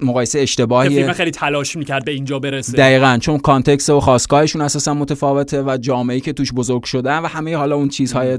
[0.00, 2.72] مقایسه اشتباهی فیلم خیلی تلاش می‌کرد به اینجا برسه.
[2.72, 7.56] دقیقا چون context و خواستگاهشون اساسا متفاوته و جامعه‌ای که توش بزرگ شدن و همه
[7.56, 8.38] حالا اون چیزهای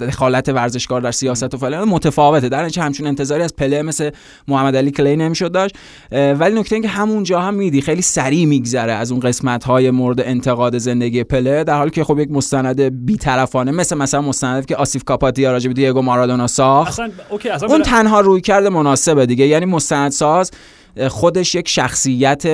[0.00, 2.48] دخالت ورزشکار در سیاست و فلان متفاوته.
[2.48, 4.10] در نتیجه همچون انتظاری از پله مثل
[4.48, 5.74] محمد علی کلی نمی‌شد داشت.
[6.12, 10.20] ولی نکته این که همونجا هم میدی خیلی سریع میگذره از اون قسمت های مورد
[10.20, 15.04] انتقاد زندگی پله در حالی که خب یک مستند بیطرفانه مثل مثلا مستندی که آسیف
[15.04, 16.88] کاپاتیا راجع به دیگو مارادونا ساخت.
[16.88, 19.46] اصلا اوکی اصلا اون تنها روی کرده مناسبه دیگه.
[19.46, 20.50] یعنی مستندساز
[21.08, 22.46] خودش یک شخصیت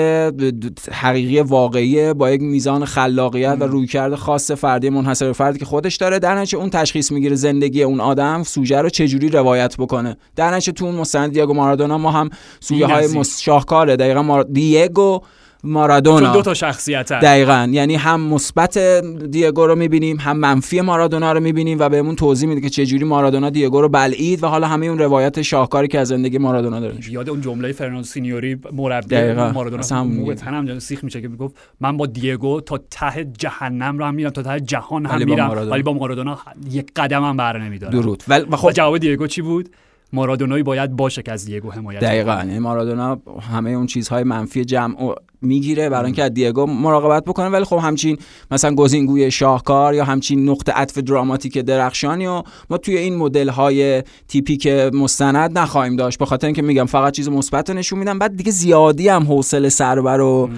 [0.92, 5.96] حقیقی واقعی با یک میزان خلاقیت و رویکرد خاص فردی منحصر به فردی که خودش
[5.96, 6.18] داره.
[6.18, 10.16] در نتیجه اون تشخیص می‌گیره زندگی اون آدم سوژه رو چجوری روایت بکنه.
[10.36, 13.06] در نتیجه تو اون مستند دیگو مارادونا ما هم سویه های.
[13.06, 13.96] مس- شاهکاره.
[13.96, 14.42] دقیقا مار...
[14.42, 15.20] دیگو
[15.62, 18.78] چون مارادونا دو تا شخصیت هست دقیقا یعنی هم مثبت
[19.30, 23.50] دیگو رو می‌بینیم هم منفی مارادونا رو می‌بینیم و بهمون توضیح میده که چجوری مارادونا
[23.50, 26.94] دیگو رو بلعید و حالا همه اون روایت شاهکاری که از زندگی مارادونا داره.
[27.10, 29.32] یاد اون جمله فرناندو سینیوری مربی.
[29.32, 30.34] مارادونا میگه.
[30.34, 34.42] تنم سیخ میشه که می‌گفت من با دیگو تا ته جهنم رو هم میرم تا
[34.42, 35.50] ته جهان هم میرم.
[35.70, 36.38] ولی با مارادونا
[36.70, 39.68] یک قدم هم بر نمیدارم درود و خب جواب دیگو چی بود
[40.12, 42.34] مارادونایی باید باشه که از دیگو حمایت دقیقا.
[42.34, 43.18] یعنی مارادونا
[43.52, 47.48] همه اون چیزهای منفی جمع می‌گیره برای اینکه از دیگو مراقبت بکنه.
[47.48, 48.18] ولی خب همچین
[48.50, 54.02] مثلا گزینگوی شاهکار یا همچین نقطه عطف دراماتیک درخشانی و ما توی این مدل های
[54.28, 56.18] تیپیک مستند نخواهیم داشت.
[56.18, 59.68] به خاطر اینکه میگم فقط چیز مثبت رو نشون میدم بعد دیگه زیادی هم حوصله
[59.68, 60.50] سربر و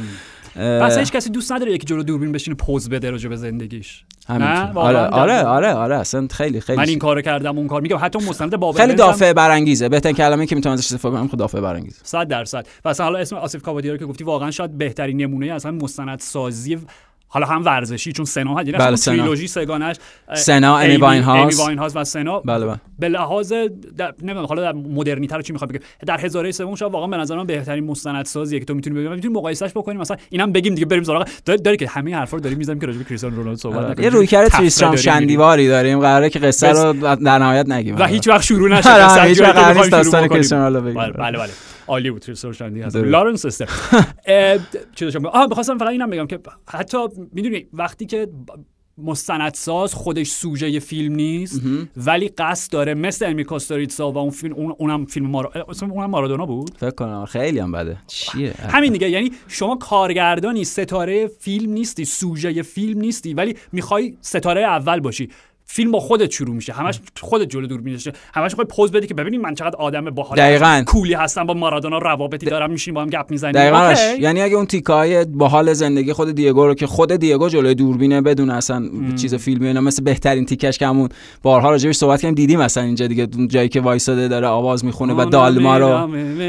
[0.56, 4.04] پس هیچ کسی دوست نداره یکی جلو دوربین بشینه پوز بده راجع به زندگیش.
[4.28, 7.98] نه؟ آره آره آره آره اصلا خیلی خیلی من این کارو کردم اون کار میگم.
[8.00, 9.88] حتی مستند بابل خیلی بنز هم دافع برانگیزه.
[9.88, 12.66] بهترین کلمه که می‌تونم ازش استفاده کنم خود دافع برانگیزه صد درصد.
[12.84, 16.78] و اصلا حالا اسم آصف رو که گفتی واقعا شاید بهترین نمونه همین مستند سازی
[17.35, 18.97] حالا هم ورزشی چون سنا هست یعنی بله،.
[18.97, 19.97] تریلوژی سگانش
[20.35, 21.61] سنا، امی ایمی- واینهاوس.
[21.61, 23.53] امی واینهاوس و سنا بله بله به لحاظ
[23.97, 24.14] در...
[24.23, 27.37] نمی‌دونم حالا در مدرنیته رو چی می‌خوام بگم در هزاره سوم شاید واقعا به نظر
[27.37, 31.03] من بهترین مستندسازیه که تو می‌تونی ببینی می‌تونی مقایسهش بکنیم مثلا اینم بگیم دیگه بریم
[31.03, 33.77] سراغ داری, داری که همه حرفا رو داریم می‌زنیم که راجع به کریستیانو رونالدو صحبت
[33.77, 33.90] آره.
[33.90, 34.97] نکنیم یه رویکرد تریسترام.
[34.97, 39.23] شندیواری داریم قراره که قصه رو در نهایت نگیم و هیچ وقت شروع نشه آره،
[39.29, 40.29] هیچ وقت داستان.
[40.29, 40.99] کریستیانو رونالدو.
[41.01, 41.51] بله بله بله
[41.92, 42.96] عالی بود هست درست.
[42.96, 43.68] لارنس استر
[44.94, 46.98] چی بگم؟ آها می‌خواستم فقط اینم بگم که حتی
[47.33, 48.28] می‌دونی وقتی که
[48.98, 51.62] مستندساز خودش سوژه فیلم نیست
[51.96, 55.52] ولی قصد داره مثل امی کوستاریتسا و اون فیلم اون اونم فیلم مارا...
[55.83, 57.96] اونم مارادونا بود؟ فکر کنم خیلی هم بده.
[58.07, 64.61] چیه؟ همین دیگه یعنی شما کارگردانی ستاره فیلم نیستی سوژه فیلم نیستی ولی می‌خوای ستاره
[64.61, 65.28] اول باشی.
[65.74, 66.72] فیلم با خودت شروع میشه.
[66.72, 70.38] همش خودت جلو دور میشه همش می‌خوای پوز بدی که ببینید من چقدر آدم باحال
[70.38, 70.82] دقیقاً.
[70.87, 73.94] کولی هستم با مارادونا روابطی دارم میشیم با هم گپ می‌زنیم دقیقاً.
[74.20, 78.50] یعنی اگه اون تیکای باحال زندگی خود دیگو رو که خود دیگو جلوی دوربینه بدون
[78.50, 78.82] اصلا
[79.16, 81.08] چیز فیلمی اینا مثل بهترین تیکش که همون
[81.42, 85.24] بارها راجبش صحبت کردیم دیدیم مثلا اینجا دیگه جایی که وایساده داره آواز می‌خونه و
[85.24, 85.87] دالما رو.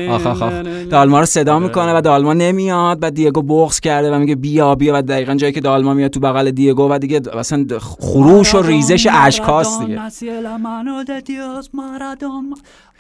[0.10, 0.44] آخ آخ
[0.90, 4.94] دالما رو صدا می‌کنه و دالما نمیاد بعد دیگو بغض کرده و میگه بیا بیا.
[4.96, 9.08] و دقیقا جایی که دالما میاد تو بغل دیگو و دیگه مثلا خروش و ریزش
[9.14, 10.02] اشکاست دیگه.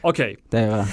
[0.01, 0.37] اوکی.
[0.51, 0.83] دقیقا.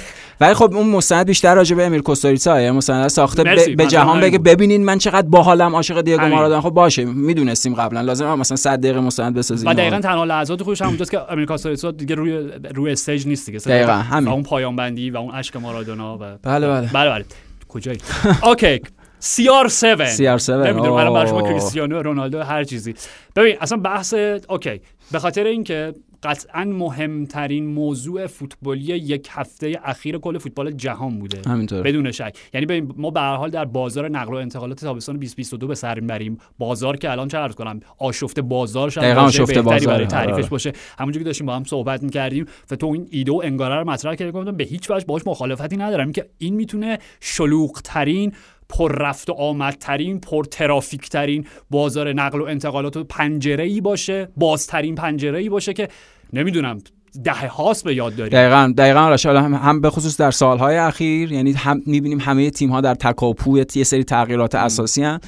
[0.40, 3.44] ولی خب اون مستند بیشتر راجع به امیر کوستوریتسا مستند ساخته.
[3.44, 4.38] ب- به جهان بگه.
[4.38, 6.26] ببینین من چقدر باحالم عاشق دیگو.
[6.26, 8.00] مارادونا خب باشه می‌دونستیم قبلا.
[8.00, 9.68] لازم هم مثلا 100 دقیقه مستند بسازیم.
[9.70, 13.58] و دقیقا تنها لحظات خوش همونجاست که امیر کوستوریتسا دیگه روی روی stage نیست دیگه.
[13.58, 14.28] دقیقاً، همین.
[14.28, 16.90] و اون پایان بندی و اون اشک مارادونا و بله بله.
[16.92, 17.24] بله بله.
[17.68, 17.98] کجایی؟
[18.42, 18.80] اوکی.
[19.20, 21.42] CR7 CR7 نمی‌دونم الان برای شما.
[21.42, 22.94] کریستیانو رونالدو هر چیزی.
[23.36, 24.14] ببین اصلا بحث
[24.48, 24.80] اوکی.
[25.12, 31.50] به خاطر اینکه قطعا مهمترین موضوع فوتبالی یک هفته اخیر کل فوتبال جهان بوده.
[31.50, 31.82] همینطور.
[31.82, 32.36] بدون شک.
[32.54, 36.00] یعنی ببین ما به هر حال در بازار نقل و انتقالات تابستان 2022 به سر
[36.00, 36.38] می‌بریم.
[36.58, 39.86] بازار که الان چه عرض کنم؟ آشفته بازار شاید واژه آشفته بازاره.
[39.86, 40.48] برای تعریفش آره.
[40.48, 40.72] باشه.
[40.98, 42.46] همونجوری که داشتیم با هم صحبت می‌کردیم.
[42.70, 45.76] و تو این ایده و انگاره رو مطرح کردی گفتم به هیچ وجه باهاش مخالفتی
[45.76, 46.12] ندارم.
[46.12, 48.32] که این می‌تونه شلوغ ترین
[48.70, 54.28] پر رفت و آمدترین پر ترافیک ترین بازار نقل و انتقالات و پنجره ای باشه
[54.36, 55.88] بازترین پنجره ای باشه که
[56.32, 56.78] نمی‌دونم
[57.24, 58.32] دهه هاست به یاد داریم.
[58.32, 62.50] دقیقا دقیقا آرش حالا هم, هم به خصوص در سالهای اخیر یعنی هم می‌بینیم همه
[62.50, 65.20] تیم ها در تکاپوی یه سری تغییرات اساسی هن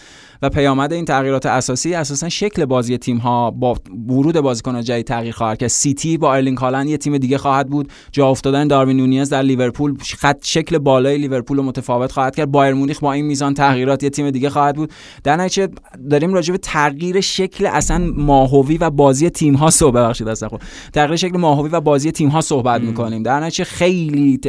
[0.43, 3.77] و پیامد این تغییرات اساسی اساسا شکل بازی تیم ها با
[4.09, 5.69] ورود بازیکن جدید تغییر خواهد کرد.
[5.69, 7.93] سیتی با ارلینگ هالند یه تیم دیگه خواهد بود.
[8.13, 12.51] جا افتادن داروین نونیز در لیورپول خط شکل بالای لیورپول رو متفاوت خواهد کرد.
[12.51, 14.93] بایر مونیخ با این میزان تغییرات یه تیم دیگه خواهد بود.
[15.25, 15.69] در نتیجه
[16.11, 21.17] داریم راجع به تغییر شکل اصلا ماهوی و بازی تیم ها صحبت اصلا خود تغییر
[21.17, 23.23] شکل ماهوی و بازی تیم ها صحبت می‌کنیم.
[23.23, 24.41] در نتیجه خیلی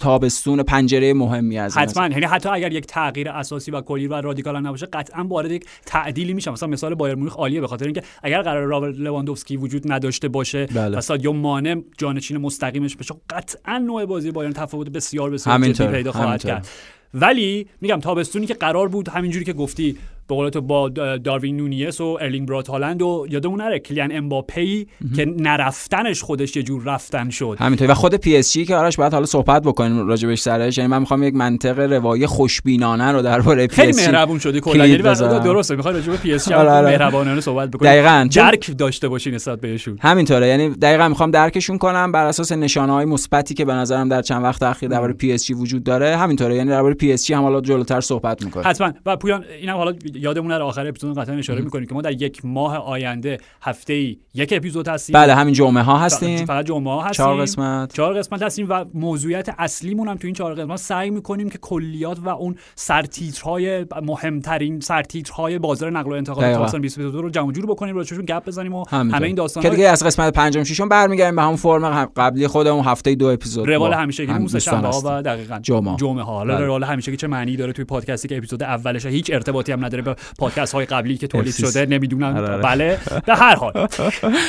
[0.00, 2.06] تابستون پنجره مهمی از حتما.
[2.06, 6.34] یعنی حتی اگر یک تغییر اساسی و کلی و رادیکال نباشه قطعا وارد یک تعدیلی
[6.34, 10.28] میشه مثلا مثال بایر مونیخ عالیه به خاطر اینکه اگر قرار رابرت لواندوفسکی وجود نداشته
[10.28, 10.98] باشه بله.
[10.98, 16.12] و سادیو مانه جانشین مستقیمش بشه قطعا نوع بازی بایرن تفاوت بسیار بسیار جدی پیدا
[16.12, 16.42] خواهد.
[16.42, 16.68] کرد
[17.14, 20.88] ولی میگم تابستونی که قرار بود همینجوری که گفتی به قول تو با
[21.24, 24.86] داروین نونیس و ارلینگ برات هالند و یادمون نره کیلیان امباپی
[25.16, 27.56] که نرفتنش خودش یه جور رفتن شد.
[27.60, 27.90] همینطوری.
[27.90, 30.78] و خود پی اس جی که آرش باید حالا صحبت بکنیم راجبش سرش.
[30.78, 34.60] یعنی من می‌خوام یک منطق روایی خوشبینانه رو درباره پی اس جی خیلی مهربون شدی
[34.60, 35.02] کلا یعنی.
[35.02, 35.76] درسته.
[35.76, 36.86] می‌خوای راجع به پی اس جی آره، آره.
[36.86, 37.88] مهربانانه صحبت بکنی.
[37.88, 38.28] دقیقاً.
[38.34, 39.98] درک داشته باشی نسبت بهشون.
[40.00, 40.48] همینطوره.
[40.48, 44.42] یعنی دقیقا می‌خوام درکشون کنم بر اساس نشانه های مثبتی که به نظرم در چند
[44.42, 46.16] وقت اخیر درباره پی اس جی وجود داره.
[46.16, 46.54] همینطوره.
[46.54, 48.68] یعنی درباره پی اس جی هم حالا جلوتر صحبت می‌کنیم.
[48.68, 48.92] حتما.
[49.06, 52.44] و پویان اینم حالا یادمون نره آخر اپیزود قطعا اشاره می‌کنیم که ما در یک
[52.44, 57.02] ماه آینده هفته ای یک اپیزود هستیم بله همین جمعه ها هستیم فقط جمعه ها
[57.02, 61.10] هستیم چهار قسمت چهار قسمت هستیم و موضوعیت اصلیمون هم تو این چهار قسمت سعی
[61.10, 66.54] می‌کنیم که کلیات و اون سرتیترهای مهمترین سرتیترهای بازار نقل و انتقالات.
[66.54, 68.84] تابستان 2022 رو جمع جور بکنیم راجعشون گپ بزنیم و.
[68.90, 72.84] همه این داستان که دیگه از قسمت پنجم ششم برمیگردیم به همون فرم قبلی خودمون
[72.84, 75.18] هفته دو اپیزود روال همیشه که هم اون دوستان سه‌شنبه ها.
[75.18, 75.96] و دقیقاً جمعه.
[75.96, 76.66] جمعه ها حالا بله.
[76.66, 80.02] روال همیشه که چه معنی داره توی پادکستی که اپیزود اولش هیچ ارتباطی هم نداره
[80.06, 81.54] به پادکست های قبلی که تولید.
[81.54, 82.36] شده نمی‌دونم.
[82.36, 82.62] آره، آره.
[82.62, 82.98] بله.
[83.26, 83.88] به هر حال.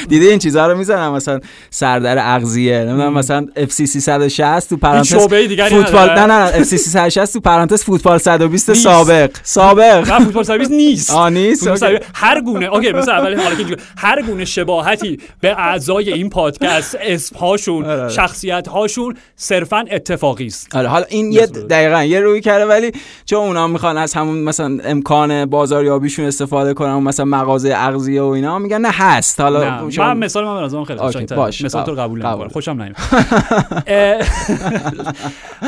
[0.09, 1.39] دیده این چیزها رو می‌زنم؟ مثلا
[1.69, 6.63] سردر اغذیه نمی‌دونم مثلا اف سی 360 تو پرانتز شعبه دیگری فوتبال؟ نه نه اف
[6.63, 8.83] سی 360 تو پرانتز فوتبال 120 نیست.
[8.83, 9.29] سابق.
[9.43, 10.11] سابق.
[10.11, 11.11] نه فوتبال سرویس نیست.
[11.11, 11.67] آ نیست؟
[12.15, 17.35] هر گونه اوکی مثلا اول حالا که هر گونه شباهتی به اعضای این پادکست اسم
[17.35, 18.09] هاشون آره،.
[18.09, 20.75] شخصیت هاشون صرفا اتفاقی است.
[20.75, 22.91] آره حالا این یه دقیقا یه روی کرده ولی
[23.25, 28.25] چون اونا می‌خوان از همون مثلا امکان بازاریابیشون استفاده کنن و مثلا مغازه اغذیه و
[28.25, 30.99] اینا میگن نه هست حالا نه شما- من مثال من از اون خیلی.
[31.35, 31.61] باش.
[31.61, 32.25] مثال تو قبول.
[32.25, 32.95] نمی‌کنم خوشم نمیاد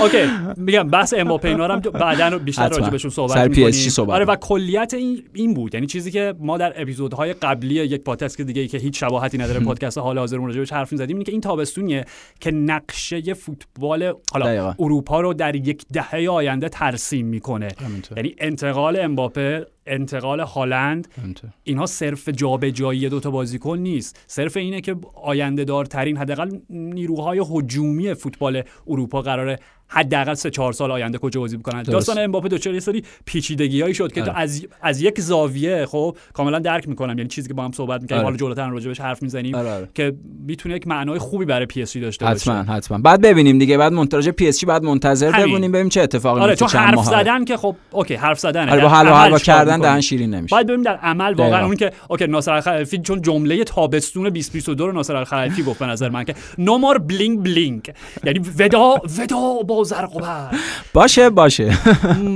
[0.01, 0.17] اوکی
[0.57, 2.69] میگم بحث امباپه اینا هم بعدا بیشتر.
[2.69, 6.81] راجع بهشون صحبت می‌کنیم آره و کلیت این این بود یعنی چیزی که ما در
[6.81, 10.73] اپیزودهای قبلی یک پادکست دیگه ای که هیچ شباهتی نداره پادکست حال حاضرمون راجع بهش
[10.73, 12.05] حرف می‌زدیم اینه که این تابستونیه
[12.39, 14.75] که نقشه فوتبال حالا.
[14.79, 17.67] اروپا رو در یک دهه آینده ترسیم می‌کنه.
[18.17, 21.07] یعنی انتقال امباپه انتقال هالند.
[21.63, 28.13] اینها صرف جابجایی دو تا بازیکن نیست صرف اینه که آینده دارترین حداقل نیروهای هجومی
[28.13, 31.89] فوتبال اروپا قراره حداقل سه چهار سال آینده کجا بازی درست.
[31.89, 34.39] داستان امباپه دچار یه سری پیچیدگیایی شد که تو آره.
[34.39, 38.17] از از یک زاویه خب کاملا درک می‌کنم یعنی چیزی که با هم صحبت می‌کنیم
[38.19, 38.25] آره.
[38.25, 39.89] حالا جلوتر راجبش حرف می‌زنیم آره،.
[39.95, 40.15] که
[40.47, 43.93] می‌تونه یک معنای خوبی برای پی اس داشته باشه حتما حتما بعد ببینیم دیگه بعد
[43.93, 45.71] منتظر پی اس بعد منتظر همین.
[45.71, 48.89] ببینیم چه اتفاقی آره میفته چون حرف زدن که خب اوکی حرف زدن آره با
[48.89, 51.65] حلوا کردن دهن شیرین نمیشه باید ببینیم در عمل واقعا.
[51.65, 56.09] اون که اوکی ناصر الخلفی چون جمله تابستون 2022 رو ناصر الخلفی گفت به نظر
[56.09, 57.91] من که no more bling bling
[58.23, 60.55] یعنی وداع وداع با زرق و برق
[60.93, 61.77] باشه باشه.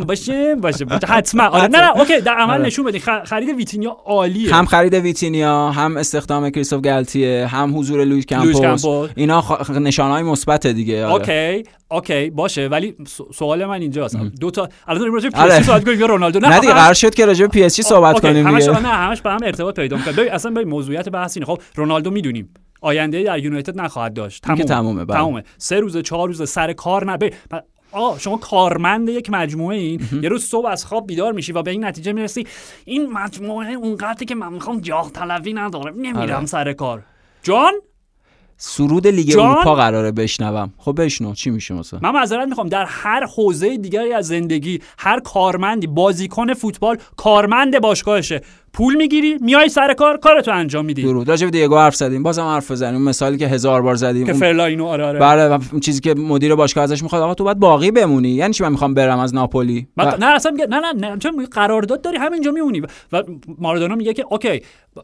[0.08, 0.86] باشه باشه.
[1.08, 1.44] حتما.
[1.44, 1.68] آره.
[1.68, 1.98] نه نه.
[1.98, 2.22] اوکی.
[2.22, 2.66] در عمل آره.
[2.66, 3.02] نشون بدین.
[3.26, 4.56] خرید ویتینیا عالیه.
[4.56, 8.62] هم خرید ویتینیا هم استخدام کریستوف گلتیه هم حضور لویس کامپوس.
[8.62, 9.10] کامپوس.
[9.16, 9.70] اینا خ...
[9.70, 11.14] نشانهای مثبت دیگه آره.
[11.14, 11.70] اوکی.
[11.92, 12.30] اوکی.
[12.30, 12.68] باشه.
[12.68, 12.96] ولی
[13.34, 15.50] سوال من اینجاست دو تا الان راجع به آره.
[15.50, 16.00] پی اس صحبت کنیم.
[16.04, 16.40] رونالدو.
[16.40, 18.80] نه دیگه آخه قرار شد که راجع به پی اس جی صحبت کنیم همش دیگه
[18.80, 21.46] نه همش به هم ارتباط پیدا می‌کنه ببین اصلا ببین موضوعیت بحث اینه.
[21.46, 22.50] خب رونالدو می‌دونیم.
[22.84, 24.42] آینده در یونایتد نخواهد داشت.
[24.42, 24.66] که تمومه.
[24.66, 25.18] تمومه، بله.
[25.18, 25.44] تمومه.
[25.58, 27.32] سه روز چهار روز سر کار نه
[27.92, 30.02] آه شما کارمند یک مجموعه این.
[30.24, 32.48] یه روز صبح از خواب بیدار میشی و به این نتیجه می‌رسی.
[32.86, 36.46] این مجموعه اونقدری که من می‌خوام جاه طلبی نداره نمیرم آره.
[36.46, 37.04] سر کار.
[37.44, 37.74] جان؟
[38.58, 40.74] سرود لیگ؟ اروپا قراره بشنوم.
[40.78, 42.70] خب بشنو چی میشه مثلا من معذرت می‌خوام.
[42.70, 48.42] در هر حوزه دیگری از زندگی هر کارمندی بازیکن فوتبال کارمند باشگاهشه.
[48.74, 51.02] پول می‌گیری میای سر کار کارتو انجام میدی.
[51.04, 51.30] درود.
[51.30, 52.24] راجع به دیگو حرف زدیم.
[52.24, 52.96] بازم حرف بزنیم.
[52.96, 55.20] اون مثالی که هزار بار زدیم که فرلاینو آره آره.
[55.20, 58.30] بله چیزی که مدیر باشگاه ازش می‌خواد آقا تو باید باقی بمونی.
[58.30, 61.18] یعنی چی من می‌خوام برم از ناپولی؟ من- و- نه اصلا میگه نه نه نه
[61.18, 62.82] چون میگه قرارداد داری همینجا میمونی.
[63.12, 63.24] و
[63.60, 64.62] مارادونا میگه که اوکی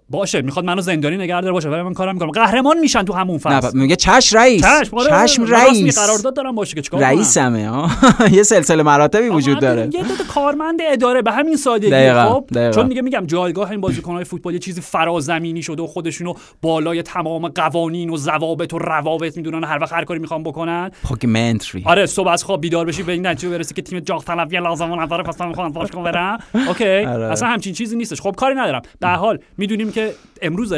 [0.10, 2.32] باشه می‌خواد منو زندانی نگه داره باشه ولی من کارم می‌کنم.
[2.32, 3.78] قهرمان میشن تو همون نه فصل.
[3.78, 4.62] میگه چش رئیس.
[4.62, 6.00] چشم آره، چشم آره، میگه، رئیس.
[6.00, 7.70] قرارداد دارم باشه که چیکار؟ رئیسمه.
[7.70, 7.90] ها
[8.38, 9.82] یه سلسله مراتبی وجود داره.
[9.82, 12.72] یه دو کارمند اداره به همین سادگی خب.
[12.72, 17.48] چون دیگه میگم جایگاه این بازیکن‌های فوتبال یه چیزی فرازمینی شده و خودشونو بالای تمام
[17.48, 20.92] قوانین و ضوابط و روابط می‌دونن هر وقت هر کاری می‌خوان بکنن.
[21.04, 24.58] documentary آره صبح از خواب بیدار بشی به این نتیجه برسی که تیم جاه طلبی
[24.58, 26.40] لازم نداره پس من می‌خوام باشگاه برم.
[26.68, 26.84] اوکی.
[26.86, 27.26] آره.
[27.26, 28.22] اصلا همچین چیزی نیستش.
[28.22, 28.82] خب کاری ندارم.
[29.00, 30.74] به هر حال می‌دونیم که امروز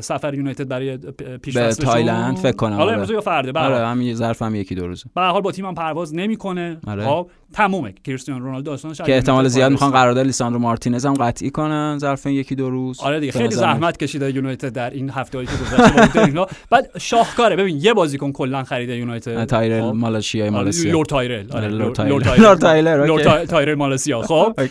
[0.00, 0.96] سفر یونایتد برای
[1.42, 2.92] پیش به تایلند فکر کنم، حالا آره.
[2.92, 3.86] امروز یا فردا آره.
[3.86, 7.04] همین ظرف هم یکی دو روزه به حال با تیمم پرواز نمی‌کنه آره.
[7.04, 9.90] خب تمومه کریستیانو رونالدو داستانش که احتمال زیاد می‌خوان.
[9.90, 14.34] قرارداد لیساندرو مارتینز هم قطعی کنن ظرف یکی دو روز آره دیگه خیلی زحمت کشیده
[14.34, 18.96] یونایتد در این هفته هایی که گذشته بعد شاهکاره ببین یه بازیکن کلا خریده.
[18.96, 22.24] یونایتد تایرل خب؟ مالاسیا آره، مالسیا لورد تایرل آره، آره، لورد لورد تایلر.
[22.24, 22.42] تایلر.
[22.46, 23.08] لورد تایلر، اوکی.
[23.08, 24.52] لورد تا- تایرل مالسیا خب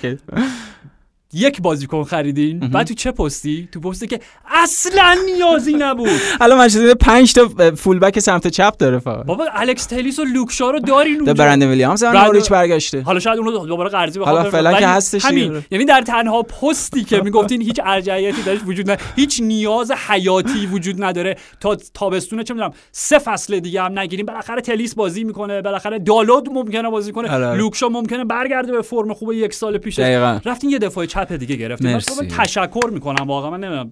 [1.33, 4.19] یک بازیکن خریدین بعد تو چه پستی؟ تو پستی که
[4.63, 6.09] اصلا نیازی نبود.
[6.41, 9.25] الان من شده 5 تا full back سمت چپ داره فقط.
[9.25, 11.33] بابا الکس تلیس و لوکشا رو دارین اونجا.
[11.33, 13.01] برندن ویلیامز هم برند- نوریچ برگشته.
[13.01, 15.63] حالا شاید اون رو دوباره قرضی بخواد حالا فعلا که هستش همین.
[15.71, 19.09] یعنی در تنها پستی که می‌گفتین هیچ ارجحیتی درش وجود نداره.
[19.15, 21.37] هیچ نیاز حیاتی وجود نداره.
[21.59, 24.25] تا تابستونه چه می‌دونم سه فصل دیگه هم نگیریم.
[24.25, 27.31] بالاخره تلیس بازی می‌کنه بالاخره دالود ممکنه بازی کنه.
[27.31, 27.57] آره.
[27.57, 29.99] لوکشا ممکنه برگرده به فرم خوب یک سال پیش.
[29.99, 32.25] رفتین یه دفاع چپ دیگه گرفتین مرسی.
[32.25, 33.51] بس تشکر می‌کنم واقعا.
[33.51, 33.91] من نمی‌دونم.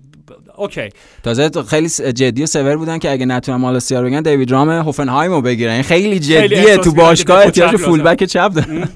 [0.58, 0.90] اوکی.
[1.24, 4.70] تازه تو خیلی جدی و سور بودن که اگه نتونن مالسیا رو بگن دیوید رام
[4.70, 5.74] هوفنهایم رو بگیرن.
[5.74, 8.02] این خیلی جدیه تو باشگاه احتیاج فول.
[8.02, 8.90] بک چپ داره.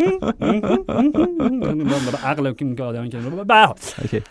[2.24, 4.24] عقل که آدم که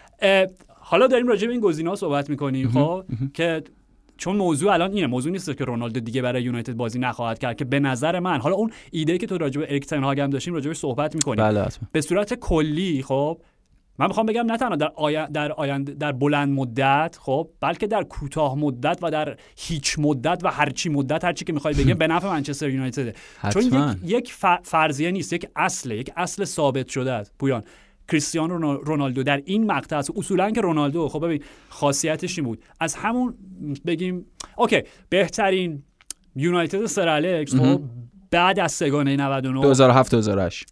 [0.68, 3.62] حالا داریم راجع به این گزینه‌ها صحبت می‌کنیم خب؟ که
[4.16, 7.64] چون موضوع الان اینه موضوع نیست که رونالدو دیگه برای یونایتد بازی نخواهد کرد که
[7.64, 10.54] به نظر من حالا اون ایده که تو راجع به اریک تن هاگ هم داشتیم
[10.54, 11.44] راجع صحبت می‌کنیم.
[11.44, 11.66] بله.
[11.92, 13.38] به صورت کلی خب
[13.98, 18.02] من می‌خوام بگم نه تنها در آینده در آینده در بلند مدت خب بلکه در
[18.02, 22.28] کوتاه مدت و در هیچ مدت و هرچی مدت هرچی که می‌خوای بگیم به نفع
[22.28, 23.16] منچستر یونایتد.
[23.52, 23.62] چون.
[24.04, 24.32] یک, یک
[24.64, 27.32] فرضیه نیست یک اصله یک اصل ثابت شده است.
[27.38, 27.62] پویان
[28.08, 30.10] کریستیانو رونا- رونالدو در این مقطع است.
[30.16, 32.62] اصولا که رونالدو خب ببین خاصیتش این بود.
[32.80, 33.34] از همون
[33.86, 34.26] بگیم
[34.56, 35.82] اوکی بهترین
[36.36, 37.80] یونایتد سر الکس خب
[38.30, 40.66] بعد از سگانه 99 2007 2008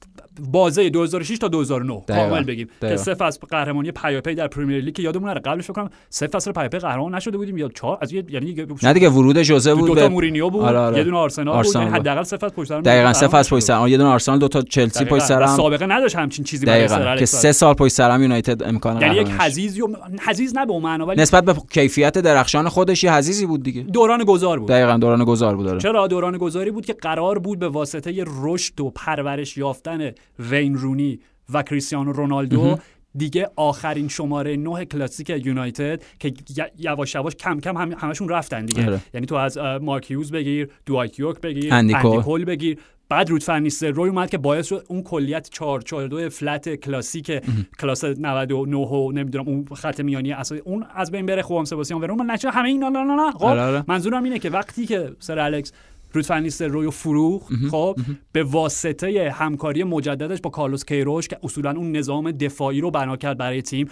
[0.52, 2.28] بازه 2006 تا 2009 دقیقاً.
[2.28, 3.02] کامل بگیم که دقیقاً.
[3.02, 6.52] سه فصل قهرمانی پیاپی در پرمیر لیگ که یادمون نره قبلش فکر کنم سه فصل
[6.52, 9.88] پیاپی قهرمان نشده بودیم یا چهار از یه- یعنی نه دیگه ورود ژوزه دو بود
[9.88, 10.98] تا به مورینیو بود آره، آره.
[10.98, 12.06] یه دونه آرسنال آرسنال یعنی بود.
[12.08, 14.62] حداقل سه فصل پشت سر دقیقاً سه فصل پشت سر یه دونه آرسنال دو تا
[14.62, 15.04] چلسی.
[15.04, 18.62] پشت سر هم سابقه نداشت همچین چیزی برای که سه سال پشت سر هم یونایتد
[18.62, 19.28] امکان یعنی یک.
[19.40, 19.86] حضیضی و
[20.28, 23.82] حضیض نه به اون معنا ولی نسبت به کیفیت درخشان خودش یه حضیضی بود دیگه
[23.82, 27.58] دوران گذار بود دقیقاً دوران گذار بود داره چرا دوران گذاری بود که قرار بود
[27.58, 31.20] به واسطه رشد و پرورش یافتن وین رونی
[31.52, 32.76] و کریستیانو رونالدو.
[33.16, 36.34] دیگه آخرین شماره نه کلاسیک یونایتد که
[36.78, 38.86] یواش یواش کم کم هم همشون رفتن دیگه.
[38.86, 39.00] آره.
[39.14, 42.22] یعنی تو از اه، مارک هیوز بگیر دوایت یورک بگیر اندی کول.
[42.22, 42.78] کول بگیر.
[43.08, 47.32] بعد رود فنیستر روی اومد که باعث شد اون کلیت 442 flat کلاسیک
[47.80, 52.22] کلاس 99 و نمی‌دونم اون خط میانی اساسی اون از بین بره خوان سباستین ورون.
[52.22, 53.84] من نچه همه اینا نه نه نه خب آره، آره.
[53.88, 55.72] منظورم اینه که وقتی که سر الکس
[56.12, 57.96] رود فنیستر روی فروخت خب؟
[58.32, 63.38] به واسطه همکاری مجددش با کارلوس کیروش که اصولا اون نظام دفاعی رو بنا کرد
[63.38, 63.88] برای تیم.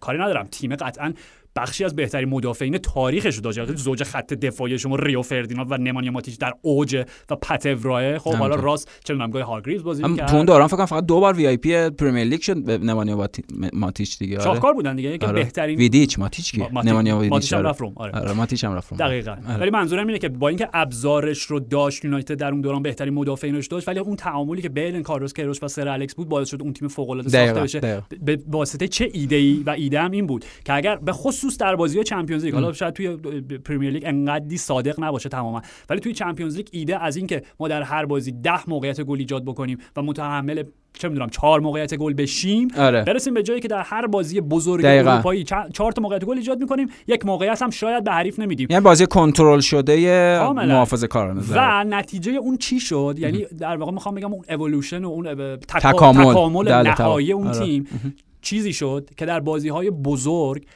[0.00, 0.46] کاری ندارم.
[0.46, 1.12] تیم قطعا
[1.58, 6.10] بخشی از بهترین مدافعین تاریخش رو داشت زوج خط دفاعی شما ریو فردیناند و نمانیا
[6.10, 8.54] ماتیچ در اوج و پتوراه خب حالا.
[8.54, 12.24] راست چه می‌دونم هارگریوز بازی می‌کرد تو دوران فکر کنم فقط دو بار VIP پرمیر
[12.24, 13.28] لیگ شد نمانیا
[13.72, 14.44] ماتیچ دیگه آره.
[14.44, 15.34] شاهکار بودن دیگه که آره.
[15.42, 17.68] بهترین ویدیچ ماتیچ کی ماتی- نمانیا ماتیچ هم آره.
[17.68, 18.12] رفت روم، آره.
[18.12, 18.98] آره ماتیچ هم رفت روم.
[18.98, 19.60] دقیقا آره.
[19.60, 23.66] ولی منظورم اینه که با اینکه ابزارش رو داشت یونایتد در اون دوران بهترین مدافعینش
[23.66, 26.72] داشت ولی اون تعاملی که بین کارلوس کیروش و سر الکس بود باعث شد اون
[26.72, 28.02] تیم فوق العاده ساخته بشه.
[28.22, 31.76] به واسطه چه ایده ای و ایده هم این بود که اگر به خصوص در
[31.76, 33.16] بازی چمپیونز لیگ حالا شاید توی
[33.64, 37.82] پرمیر لیگ انقدری صادق نباشه تماما ولی توی چمپیونز لیگ ایده از اینکه ما در
[37.82, 42.68] هر بازی ده موقعیت گل ایجاد بکنیم و متحمل چه می‌دونم چهار موقعیت گل بشیم
[42.78, 43.04] آره.
[43.04, 44.84] برسیم به جایی که در هر بازی بزرگ.
[44.84, 48.66] اروپایی چه- چهار تا موقعیت گل ایجاد می‌کنیم یک موقعیت هم شاید به حریف نمیدیم
[48.70, 50.40] یعنی بازی کنترل شده.
[50.52, 55.08] محافظه کارانه و نتیجه اون چی شد یعنی در واقع می‌خوام بگم اون اِوولوشن و
[55.08, 56.30] اون تکامل.
[56.30, 57.42] تکامل بله، نهایی تمام.
[57.42, 57.66] اون آره.
[57.66, 57.86] تیم
[58.42, 60.66] چیزی شد که در بازی های بزرگ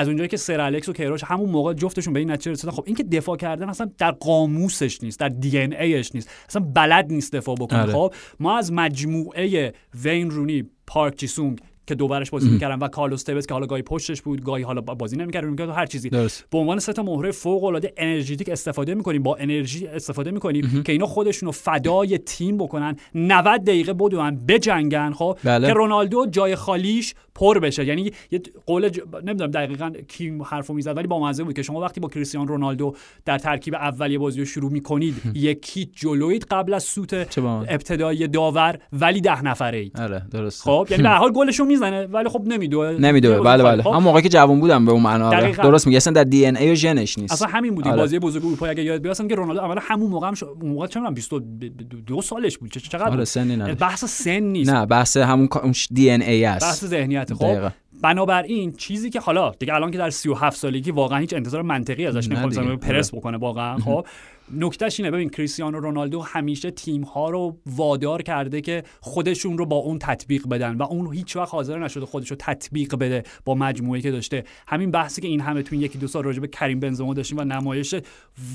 [0.00, 2.82] از اونجایی که سر الکس و کیروش همون موقع جفتشون به این نتیجه رسیدن خب
[2.86, 7.32] این که دفاع کردن اصلا در قاموسش نیست در DNA اش نیست اصلا بلد نیست
[7.32, 7.92] دفاع بکنه آره.
[7.92, 11.60] خب ما از مجموعه وین رونی پارک جیسونگ
[11.90, 15.16] که دوبرش بازی می‌کردن و کارلوس تبس که حالا گاهی پشتش بود گاهی حالا بازی
[15.16, 16.10] نمی‌کرد می‌کرد هر چیزی.
[16.50, 20.92] به عنوان سه تا مهره فوق العاده انرژیتیک استفاده می‌کنیم با انرژی استفاده می‌کنیم که
[20.92, 25.66] اینا خودشون رو فدای تیم بکنن 90 دقیقه بدون بجنگن خب؟ بله.
[25.66, 27.86] که رونالدو جای خالیش پر بشه.
[27.86, 29.00] یعنی یه قول ج...
[29.24, 32.94] نمی‌دونم دقیقا کی حرفو می‌زد ولی با مزه بود که شما وقتی با کریستیانو رونالدو
[33.24, 39.20] در ترکیب اولیه بازی رو شروع می‌کنید یکی جلوید قبل از سوت ابتدایی داور ولی
[39.20, 40.62] ده نفره اید آره درست.
[40.62, 42.06] خب؟ یعنی به هر حال گلشو می‌زنه.
[42.06, 42.90] ولی خب نمیدوه.
[42.90, 43.40] نمیدوه.
[43.40, 43.82] بله بله.
[43.82, 45.52] خب، هم موقعی که جوان بودم به اون معنا آره.
[45.52, 47.32] درست میگه اصلا در دی ان ای و ژنش نیست.
[47.32, 48.02] اصلا همین بود این آره.
[48.02, 50.46] بازی بزرگ اروپا اگه یاد اصلا که رونالدو اولا همون موقع هم شو...
[50.60, 52.70] اون موقع چه می‌دونم 22 سالش بود.
[52.70, 53.74] چه- چقدر آره؟ سنی نداره.
[53.74, 54.70] بحث سن نیست.
[54.70, 55.48] نه بحث همون
[55.94, 57.68] دی ان ای بحث است ذهنیت خب دقیقاً.
[58.02, 62.28] بنابراین چیزی که حالا دیگه الان که در 37 سالگی واقعا هیچ انتظار منطقی ازش
[62.28, 62.62] نه نمی‌کنه.
[62.62, 64.06] مثلا پرس بکنه واقعا خب.
[64.54, 65.10] نکتهش اینه.
[65.10, 70.48] ببین کریستیانو رونالدو همیشه تیم ها رو وادار کرده که خودشون رو با اون تطبیق
[70.48, 74.44] بدن و اون هیچ وقت حاضر نشده خودش رو تطبیق بده با مجموعه که داشته.
[74.66, 77.38] همین بحثی که این همه تو این یکی دو سال راجع به کریم بنزما داشتیم
[77.38, 77.94] و نمایش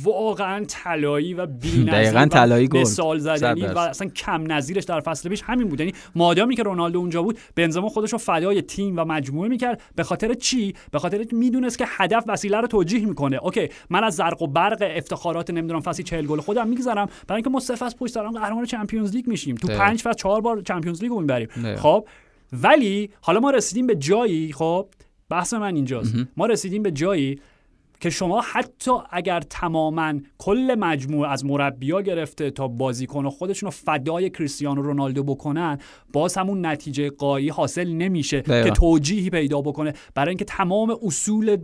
[0.04, 2.82] واقعا طلایی و بی‌نظیر طلایی گل.
[2.82, 3.78] مثال زدنی و.
[3.78, 5.80] اصلا کم نظیرش در فصل پیش همین بود.
[5.80, 9.82] یعنی مادامی که رونالدو اونجا بود بنزما خودش رو فدای تیم و مجموعه می‌کرد.
[9.96, 13.38] به خاطر چی؟ به خاطر می‌دونست که هدف وسیله رو توجیه می‌کنه.
[13.44, 17.10] okay من از زرق و برق افتخارات نمی‌دونم فصل 40 گل خودم میگذرم.
[17.28, 19.56] برای اینکه ما سه فصل پشت سر هم قهرمان چمپیونز لیگ میشیم.
[19.56, 19.84] تو دقیقاً.
[19.84, 21.76] پنج فصل چهار بار چمپیونز لیگ رو می‌بریم.
[21.76, 22.08] خب
[22.54, 24.88] ولی حالا ما رسیدیم به جایی خب
[25.30, 26.16] بحث من اینجاست.
[26.38, 27.40] ما رسیدیم به جایی
[28.00, 34.30] که شما حتی اگر تماما کل مجموعه از مربیا گرفته تا بازیکن خودشون رو فدای
[34.30, 35.78] کریستیانو رونالدو بکنن
[36.14, 38.42] باز همون نتیجه قایی حاصل نمیشه.
[38.42, 39.94] که توجیهی پیدا بکنه.
[40.16, 41.58] برای اینکه تمام اصول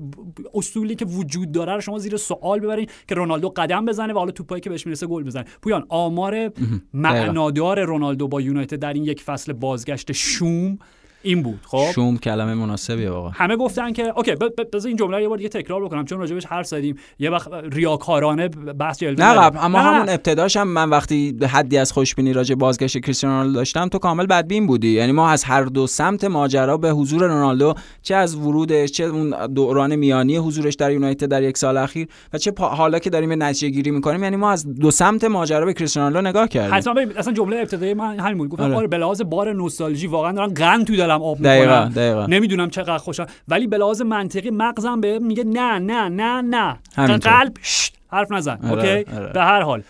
[0.53, 4.31] اصولی که وجود داره رو شما زیر سوال ببرین که رونالدو قدم بزنه و حالا
[4.31, 5.45] توپایی که بهش می‌رسه گل بزنه.
[5.61, 6.51] پویان آمار
[6.93, 10.77] معنادار رونالدو با یونایتد در این یک فصل بازگشت شوم
[11.23, 13.31] این بود خب؟ شوم کلمه مناسبیه واقعا.
[13.31, 14.35] همه گفتن که اوکی
[14.73, 16.97] بذار این جمله رو یه بار دیگه تکرار بکنم چون راجبش حرف زدیم.
[17.19, 19.39] یه وقت ریاکارانه بحث جلوه نه.
[19.39, 23.35] قبل اما نه، همون ابتداش هم من وقتی حدی از خوشبینی راجع به بازگشت کریستیانو
[23.35, 24.87] رونالدو داشتم تو کامل بدبین بودی.
[24.87, 29.47] یعنی ما از هر دو سمت ماجرا به حضور رونالدو چه از ورودش چه اون
[29.53, 33.69] دوران میانی حضورش در یونایتد در یک سال اخیر و چه حالا که داریم نتیجه
[33.69, 36.75] گیری می‌کنیم یعنی ما از دو سمت ماجرا به کریستیانو رونالدو نگاه کردیم.
[36.75, 38.49] حتما اصلا جمله ابتدایی من همین بود.
[38.49, 38.75] گفتم آره.
[38.75, 42.25] آره به لحاظ بار نوستالژی واقعا دارن قند تو دلم آب دقیقاً.
[42.25, 43.25] نمی‌دونم چقدر خوشم.
[43.47, 46.79] ولی به لحاظ منطقی مغزم به میگه نه نه نه نه.
[46.95, 47.31] همینطور.
[47.31, 48.59] قلب شت، حرف نزن.
[48.63, 49.33] آره، okay؟ آره.
[49.33, 49.83] به هر حال.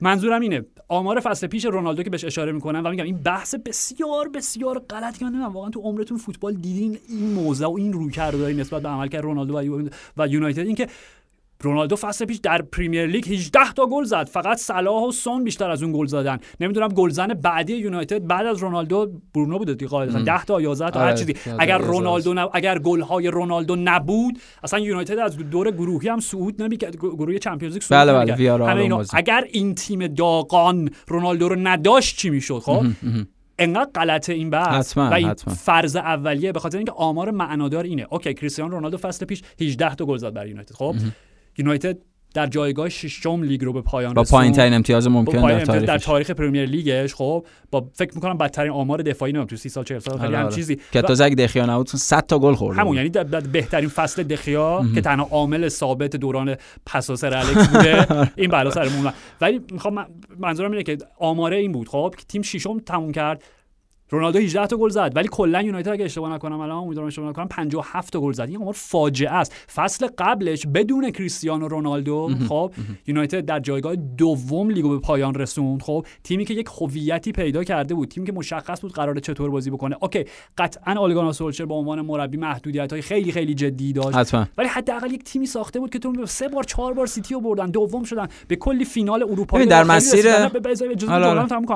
[0.00, 0.64] منظورم اینه.
[0.90, 5.18] آمار فصل پیش رونالدو که بهش اشاره می‌کنم و میگم این بحث بسیار بسیار غلط
[5.18, 5.52] که نمی‌دونم.
[5.52, 9.88] واقعا تو عمرتون فوتبال دیدین این موضع و این رویکردهای نسبت به عملکرد رونالدو و,
[10.16, 10.66] و یونایتد.
[10.66, 10.88] اینکه
[11.62, 14.28] رونالدو فصل پیش در پریمیر لیگ 18 تا گل زد.
[14.28, 16.38] فقط صلاح و سون بیشتر از اون گل زدن.
[16.60, 19.88] نمی‌دونم گلزن بعدی یونایتد بعد از رونالدو برونو بوده دیگه.
[19.88, 21.34] غالبا 10 تا 11 تا هر آره، چیزی.
[21.58, 22.50] اگر رونالدو نب...
[22.52, 26.96] اگر گل های رونالدو نبود اصلا یونایتد از دور گروهی هم صعود نمی‌کرد.
[26.96, 32.58] گروه چمپیونز لیگ صعود بله بله اگر این تیم داغان رونالدو رو نداشت چی می‌شد
[32.58, 32.86] خب؟
[33.58, 34.96] انقدر غلطه این بحث.
[34.96, 38.06] و این فرض اولیه به خاطر اینکه آمار معنادار اینه.
[38.10, 40.94] okay کریستیانو رونالدو فصل پیش 18 تا گل زد برای یونایتد خب؟
[41.58, 41.98] یونایتد
[42.34, 45.98] در جایگاه ششم لیگ رو به پایان با پایین ترین امتیاز ممکن در تاریخ در
[45.98, 47.14] تاریخ پرمیر لیگش.
[47.14, 50.38] خب با فکر می‌کنم بدترین آمار دفاعی نمی‌دونم تو 30 سال 40 سال خیلی آره،
[50.38, 50.54] هم آره.
[50.54, 50.78] چیزی.
[50.92, 53.08] که تا اگه دخیا نبود 100 تا گل خورد همون یعنی
[53.52, 56.56] بهترین فصل دخیا که تنها عامل ثابت دوران
[56.86, 58.06] پساسر الکس بوده.
[58.36, 59.12] این بلا سرمون.
[59.40, 60.06] ولی می‌خوام
[60.38, 61.88] منظورم اینه که آماره این بود.
[61.88, 63.42] خب که تیم ششم تموم کرد.
[64.10, 67.48] رونالدو 18 تا گل زد ولی کلا یونایتد اگه اشتباه نکنم الان امیدوارم اشتباه نکنم
[67.48, 72.72] 57 تا گل زد این آمار فاجعه است فصل قبلش بدون کریستیانو رونالدو خب
[73.06, 77.94] یونایتد در جایگاه دوم لیگو به پایان رسوند خب تیمی که یک هویتی پیدا کرده
[77.94, 80.24] بود تیمی که مشخص بود قرار چطور بازی بکنه okay
[80.58, 84.46] قطعا آلگانا سولشر به عنوان مربی محدودیت های خیلی خیلی جدی داشت حتما.
[84.58, 87.70] ولی حداقل یک تیمی ساخته بود که تو سه بار چهار بار سیتی رو بردن
[87.70, 90.26] دوم شدن به کلی فینال اروپا در مسیر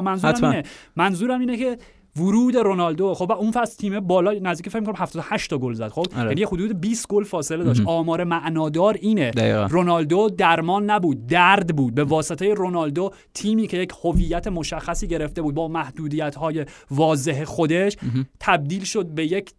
[0.00, 0.62] منظورم
[0.96, 1.78] منظورم اینه که
[2.16, 3.14] ورود رونالدو.
[3.14, 5.88] خب اون فصل تیم بالا نزدیک فکر کنم 78 تا گل زد.
[5.88, 6.28] خب آره.
[6.28, 7.82] یعنی حدود 20 گل فاصله داشت.
[7.86, 9.30] آمار معنادار اینه.
[9.30, 9.66] دقیقا.
[9.66, 11.26] رونالدو درمان نبود.
[11.26, 11.94] درد بود.
[11.94, 17.96] به واسطه رونالدو تیمی که یک هویت مشخصی گرفته بود با محدودیت های واضح خودش
[18.40, 19.50] تبدیل شد به یک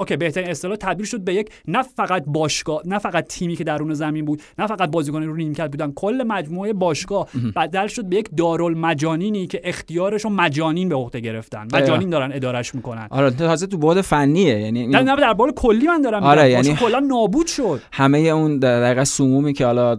[0.00, 3.94] اوکی بهترین اصطلاح تبدیل شد به یک نه فقط باشگاه نه فقط تیمی که درون
[3.94, 8.28] زمین بود نه فقط بازیکن رو نیمکت بودن کل مجموعه باشگاه بدل شد به یک
[8.36, 11.66] دارالمجانینی که اختیارش رو مجانین به عهده گرفتن.
[11.74, 13.06] مجانین دارن ادارش می‌کنن.
[13.10, 16.74] آره تازه تو بعد فنیه یعنی نه نه در بال کلی من دارم آره یعنی
[16.74, 17.80] کلا نابود شد.
[17.92, 19.98] همه اون دقیقه سمومی که حالا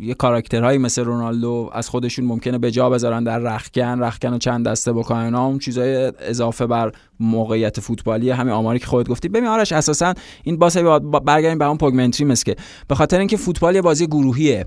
[0.00, 4.68] یه کاراکترهایی مثل رونالدو از خودشون ممکنه به جا بذارن در رخکن رخکن رو چند
[4.68, 9.28] دسته بکنن اون چیزای اضافه بر موقعیت فوتبالی همین آماری که خودت گفتی.
[9.28, 10.14] ببین آرش اساسا
[10.44, 12.56] این باسه برگردیم به اون پوگمنتری مسکه
[12.88, 14.66] به خاطر اینکه فوتبال یه بازی گروهیه.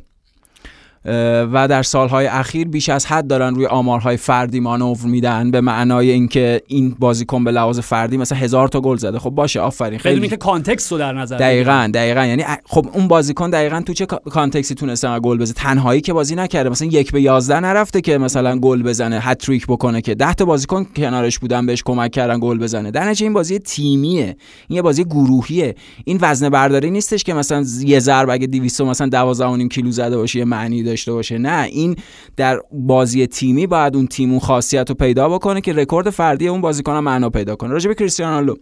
[1.06, 6.12] و در سالهای اخیر بیش از حد دارن روی آمارهای فردی مانور میدن به معنای
[6.12, 9.20] اینکه این بازیکن به لحاظ فردی مثلا هزار تا گل زده.
[9.20, 12.26] خب باشه آفرین خیلی بدون که context رو در نظر دقیقاً دقیقاً.
[12.26, 16.36] یعنی خب اون بازیکن دقیقاً تو چه context ی تونسته گل بزنه؟ تنهایی که بازی
[16.36, 16.70] نکرده.
[16.70, 20.84] مثلا یک به 11 نرفته که مثلا گل بزنه هتریک بکنه که 10 تا بازیکن
[20.96, 22.92] کنارش بودن بهش کمک کردن گل بزنه.
[22.92, 24.24] در نتیجه این بازی تیمیه.
[24.68, 25.76] این یه بازی گروهیه.
[26.06, 30.46] این وزنه برداری نیستش که مثلا یه ضرب اگه 200 مثلا 12.5 کیلو زده باشه
[30.46, 31.38] معنی داشته باشه.
[31.38, 31.96] نه این
[32.38, 36.62] در بازی تیمی باید اون تیم اون خاصیت رو پیدا بکنه که رکورد فردی اون
[36.62, 37.74] بازیکن معنا پیدا کنه.
[37.74, 38.56] راجع به کریستیانو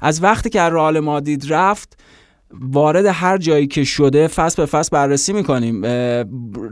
[0.00, 1.98] از وقتی که رئال مادید رفت
[2.60, 5.86] وارد هر جایی که شده فصل به فصل بررسی می‌کنیم.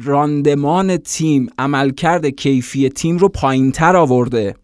[0.05, 4.55] راندمان تیم عملکرد کیفی تیم رو پایینتر آورده.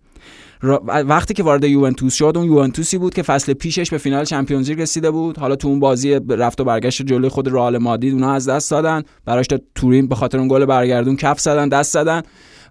[0.88, 4.80] وقتی که وارد یوونتوس شد اون یوونتوسی بود که فصل پیشش به فینال چمپیونز لیگ
[4.80, 5.38] رسیده بود.
[5.38, 9.02] حالا تو اون بازی رفت و برگشت جلوی خود رئال مادرید اونها از دست دادن.
[9.24, 12.22] براش تورین به خاطر اون گل برگردون کف زدن دست زدن.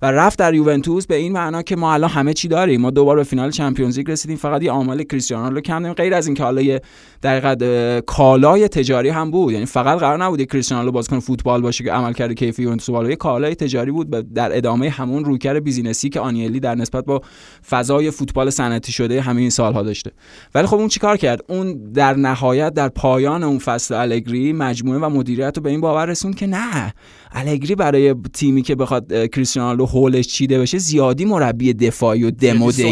[0.02, 2.82] و رفت در یوونتوس به این معنا که ما الان همه چی داریم.
[2.82, 4.38] ما دوبار به فینال چمپیونز لیگ رسیدیم.
[4.38, 6.82] فقط یه عامل کریستیانو رو کم غیر از اینکه حالا یه
[7.24, 9.54] دقیقاً کالای تجاری هم بود.
[9.54, 13.10] یعنی فقط قرار نبود کریستیانو بازیکن فوتبال باشه که عملکرد کیفی یوونتوس بالا.
[13.10, 17.22] یه کالای تجاری بود در ادامه همون رویکرد business ی که آنیلی در نسبت با
[17.70, 20.12] فضای فوتبال صنعتی شده همین سالها داشته.
[20.56, 25.10] ولی خب اون چیکار کرد؟ اون در نهایت در پایان اون فصل الگری مجموعه و
[25.10, 26.94] مدیریت رو به این باور رسوند که نه.
[27.32, 32.84] الگری برای تیمی که بخواد کریستیانو هولش چیده بشه زیادی مربی دفاعی و دموده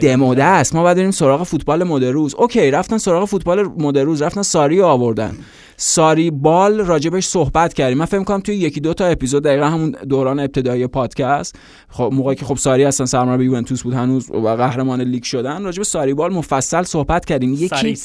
[0.00, 0.44] دموده.
[0.44, 0.74] است.
[0.74, 5.36] ما باید بریم سراغ فوتبال مدروز اوکی رفتن سراغ فوتبال مدروز رفتن ساری آوردن.
[5.76, 7.98] ساری بال راجبش صحبت کردیم.
[7.98, 11.56] من فکر کنم توی یکی دو تا اپیزود دقیقا همون دوران ابتدایی پادکست
[11.88, 15.82] خب موقعی که خب ساری هستن سرمربی یوونتوس بود هنوز و قهرمان لیگ شدن راجب
[15.82, 17.52] ساری بال مفصل صحبت کردیم.
[17.52, 17.98] یکی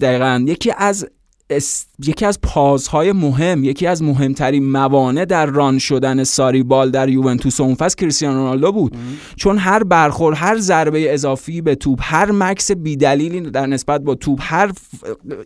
[0.00, 1.06] دقیقا یکی از
[2.06, 7.60] یکی از پازهای مهم یکی از مهمترین موانع در ران شدن ساری بال در یوونتوس
[7.60, 8.96] اون فصل کریستیانو رونالدو بود.
[9.36, 14.38] چون هر برخورد هر ضربه اضافی به توپ هر مکس بیدلیلی در نسبت با توپ
[14.42, 14.72] هر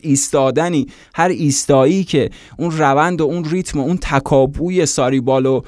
[0.01, 2.29] ایستادنی هر ایستایی که
[2.59, 5.61] اون روند و اون ریتم و اون تکابوی ساری بالو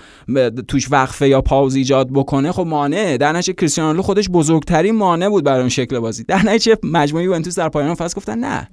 [0.68, 5.30] توش وقفه یا پاوز ایجاد بکنه خب مانع در نتیجه کریستیانو رونالدو خودش بزرگترین مانع
[5.30, 6.24] بود برای اون شکل بازی.
[6.24, 8.68] در نتیجه مجموعه یوونتوس در پایان فصل گفتن نه.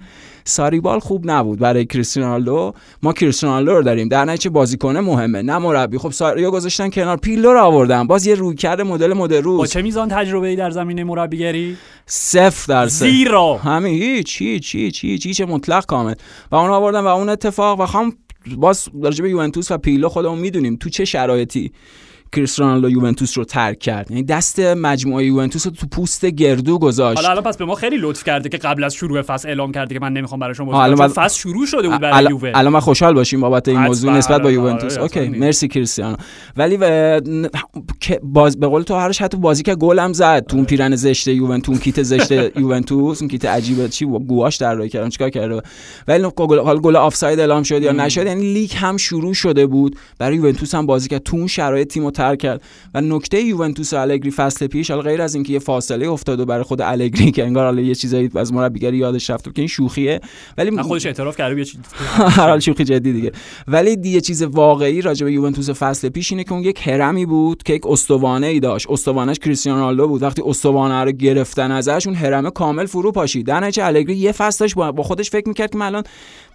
[0.44, 2.72] ساریبال خوب نبود برای کریستیانو.
[3.02, 4.08] ما کریستیانو رو داریم.
[4.08, 5.98] در نتیجه بازیکن مهمه نه مربی.
[5.98, 7.16] خب ساریو گذاشتن کنار.
[7.16, 8.06] پیلو رو آوردن.
[8.06, 11.76] باز یه رویکرد مدل مدل با چه میزان تجربه ای در زمینه مربیگری؟
[12.06, 13.94] صفر درصد زیرو همین.
[13.94, 16.14] هیچ هیچ هیچ هیچ هیچ مطلق کامل.
[16.52, 17.80] و اون آوردن و اون اتفاق.
[17.80, 18.12] و خام
[18.56, 21.72] باز راجع به یوونتوس و پیرلو خودمون می‌دونیم تو چه شرایطی.
[22.32, 24.10] کریستیانو یوونتوس رو ترک کرد.
[24.10, 27.16] یعنی دست مجموعه یوونتوس رو تو پوست گردو گذاشت.
[27.20, 29.94] حالا الان پس به ما خیلی لطف کرده که قبل از شروع فصل اعلام کرده
[29.94, 32.52] که من نمی‌خوام برای شما بازی بعد- فصل شروع شده بود برای یووه.
[32.54, 34.92] الان ما خوشحال باشیم بابت این موضوع نسبت با آره، یوونتوس.
[34.92, 36.16] آره، okay مرسی کریستیانو.
[36.56, 36.78] ولی
[38.00, 40.46] که باز به قول تو هرش حتی بازی که گلم زد.
[40.46, 44.88] تو اون پیرن زشت یوونتوس کیت زشت یوونتوس اون کیت عجیبه چی گواش در راه
[44.88, 45.08] کردن.
[45.08, 45.62] چیکار کرده؟
[46.08, 48.26] ولی گل حال گل آفساید اعلام شد یا نشد.
[48.26, 49.96] یعنی لیگ هم شروع شده بود.
[50.18, 51.22] برای یوونتوس هم بازی کرد.
[51.22, 52.62] تو اون شرایط تیمو ترک کرد.
[52.94, 56.44] و نکته یوونتوس و الگری فصل پیش حالا غیر از اینکه یه فاصله افتاد و
[56.44, 60.20] برای خود الگری که انگار حالا یه چیزایی از مربیگری یادش رفت که این شوخیه
[60.58, 61.80] ولی خودش اعتراف کرده یه چیز
[62.38, 63.32] هر حال شوخی جدی دیگه.
[63.68, 67.62] ولی یه چیز واقعی راجع به یوونتوس فصل پیش اینه که اون یک هرمی بود
[67.62, 68.86] که یک استوانه ای داشت.
[68.90, 70.22] استوانش کریستیانو رونالدو بود.
[70.22, 74.74] وقتی استوانه رو گرفتن ازش اون هرم کامل فرو پاشید در الگری یه فصل داشت
[74.74, 76.02] با با خودش فکر می‌کرد که من الان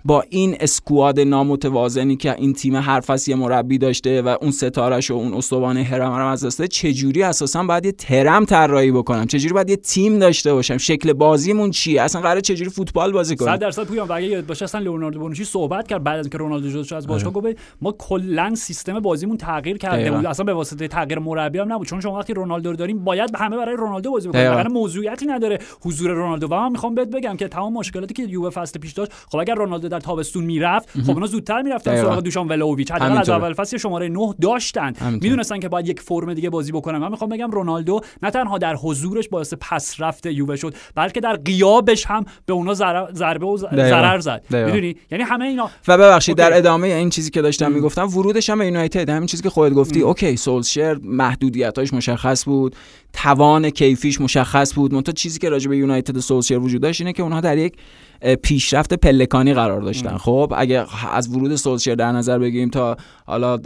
[0.08, 5.12] با این اسکواد نامتوازنی که این تیم هر فصل یه مربی داشته و اون ستارش
[5.12, 9.26] و اون استوانه هرم رو از دست داده، چجوری اساسا باید یه ترم طراحی بکنم؟
[9.26, 13.54] چجوری باید یه تیم داشته باشم؟ شکل بازیمون چیه؟ اصلا قراره چجوری فوتبال بازی کنیم؟
[13.54, 16.38] 100 درصد پویان و اگه یاد باشه اصلا لئوناردو بونوچی صحبت کرد بعد از اینکه
[16.38, 17.48] رونالدو جدا شد از باشگاه گفت
[17.82, 20.12] ما کلا سیستم بازیمون تغییر کرده.
[20.12, 20.26] بود.
[20.26, 23.58] اصلا به واسطه تغییر مربی هم نبود چون شما وقتی رونالدو رو داریم باید همه
[23.58, 24.56] برای رونالدو بازی بکنن دقیقاً.
[24.56, 28.50] وگرنه موضوعیتی نداره حضور رونالدو؟ و من می‌خوام بهت بگم که تمام مشکلاتی که یووه
[28.50, 31.02] فصل پیش داشت خب اگر رونالدو در تابستون می‌رفت.
[31.02, 31.96] خب اونا زودتر می‌رفتن.
[31.96, 32.92] سراغ دوشان ولوویچ.
[32.92, 33.30] حداقل از.
[33.30, 34.94] اول فصل شماره 9 داشتن.
[35.12, 36.98] می‌دونستن که باید یک فرم دیگه بازی بکنن.
[36.98, 41.36] من می‌خوام بگم رونالدو نه تنها در حضورش باعث پس رفت یووه شد بلکه در
[41.36, 42.74] غیابش هم به اونا
[43.14, 43.58] ضربه و.
[43.58, 44.44] ضرر زد.
[44.50, 46.38] می‌دونی؟ یعنی همه اینا و ببخشید.
[46.38, 49.10] در ادامه این چیزی که داشتم می‌گفتم ورودش هم به یونایتد.
[49.10, 50.02] همین چیزی که خودت گفتی.
[50.02, 52.76] okay سولشر محدودیتاش مشخص بود.
[53.14, 54.94] توان کیفیش مشخص بود.
[54.94, 57.74] منتها چیزی که راجع به یونایتد و سولشر وجود داشت اینه که اونها در یک
[58.44, 60.18] پیشرفت پلکانی قرار داشتن.
[60.18, 62.98] خب اگه از ورود سولشر در نظر بگیریم تا
[63.30, 63.58] حالا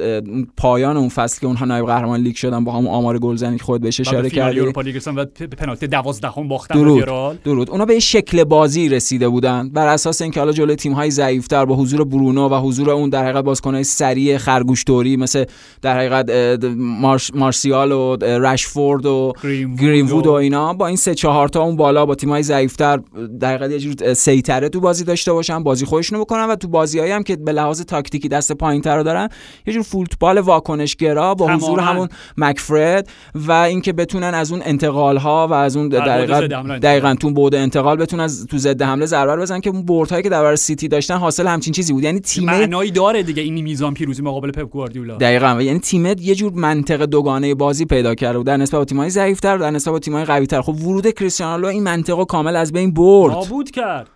[0.57, 3.82] پایان اون فصل که اونها نایب قهرمان لیگ شدن با همون آمار گلزنی که خود
[3.82, 5.26] بهش اشاره کردی؟ Europa League و
[5.57, 7.70] پنالتی 12 هم باختن به درود درود.
[7.70, 9.70] اونا به یه شکل بازی رسیده بودن.
[9.70, 13.24] بر اساس اینکه حالا جلوی تیم های ضعیفتر با حضور برونو و حضور اون در
[13.24, 15.45] حقیقت بازیکن‌های سریع خرگوشتوری مثل
[15.82, 16.30] در حقیقت
[16.78, 21.76] مارش مارسیال و رشفورد و گرین گرین‌وود و اینا با این سه چهار تا اون
[21.76, 22.99] بالا با تیم‌های ضعیفتر
[23.39, 27.12] در حقیقت یه جور سیطره تو بازی داشته باشن بازی خودشونو بکنن و تو بازیایی
[27.12, 29.30] هم که به لحاظ تاکتیکی دست پایین‌تر رو دارن
[29.66, 31.80] یه جور فوتبال واکنشگرا با حضور.
[31.80, 36.47] همون مکفرد و اینکه بتونن از اون انتقال ها و از اون حمله
[36.80, 40.30] دقیقاً تو بعد انتقال بتونن از تو ضد حمله ضربه بزنن که اون بردهایی که
[40.30, 42.04] در برابر سیتی داشتن حاصل همچین چیزی بود.
[42.04, 45.18] یعنی تیم معنایی داره دیگه این میزان پیروزی مقابل پپ گواردیولا.
[45.18, 45.56] دقیقاً.
[45.58, 48.47] و یعنی تیمت یه جور منطق دوگانه بازی پیدا کرده بود.
[48.47, 50.62] در نسبت با تیم‌های ضعیف‌تر در نسبت با تیم‌های قوی‌تر.
[50.62, 53.34] خب ورود کریستیانو این منطق رو کامل از بین برد.
[53.34, 54.08] نابود کرد.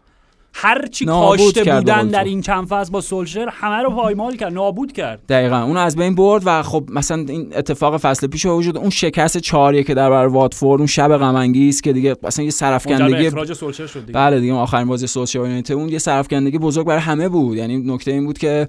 [0.58, 2.24] هر چی کاشته بودن در.
[2.24, 5.20] این چند فصل با سولشر همه رو پایمال کرد نابود کرد.
[5.30, 9.38] دقیقا اونو از بین برد و خب مثلا این اتفاق فصل پیش وجود اون شکست
[9.38, 13.54] 4 که در برابر واتفورد اون شب غم انگیز که دیگه مثلا یه سرافکندگی اخراج
[13.54, 14.14] سولشر شد دیگه.
[14.14, 17.58] بله دیگه آخرین بازی یونایتد اون یه سرافکندگی بزرگ برای همه بود.
[17.58, 18.68] یعنی نکته این بود که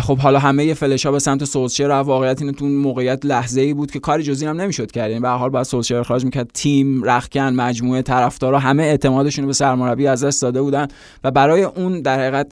[0.00, 3.74] خب حالا همه فلش ها به سمت سولشر و واقعیت اینه تو موقعیت لحظه ای
[3.74, 6.50] بود که کاری جزی هم نمی‌شد کرد یعنی به هر حال بعد سولشر اخراج می‌کرد.
[6.54, 10.86] تیم رخکن مجموعه طرفدارا همه اعتمادشون رو به سرمربی از دست داده بودن
[11.24, 12.46] و برای اون در حقیقت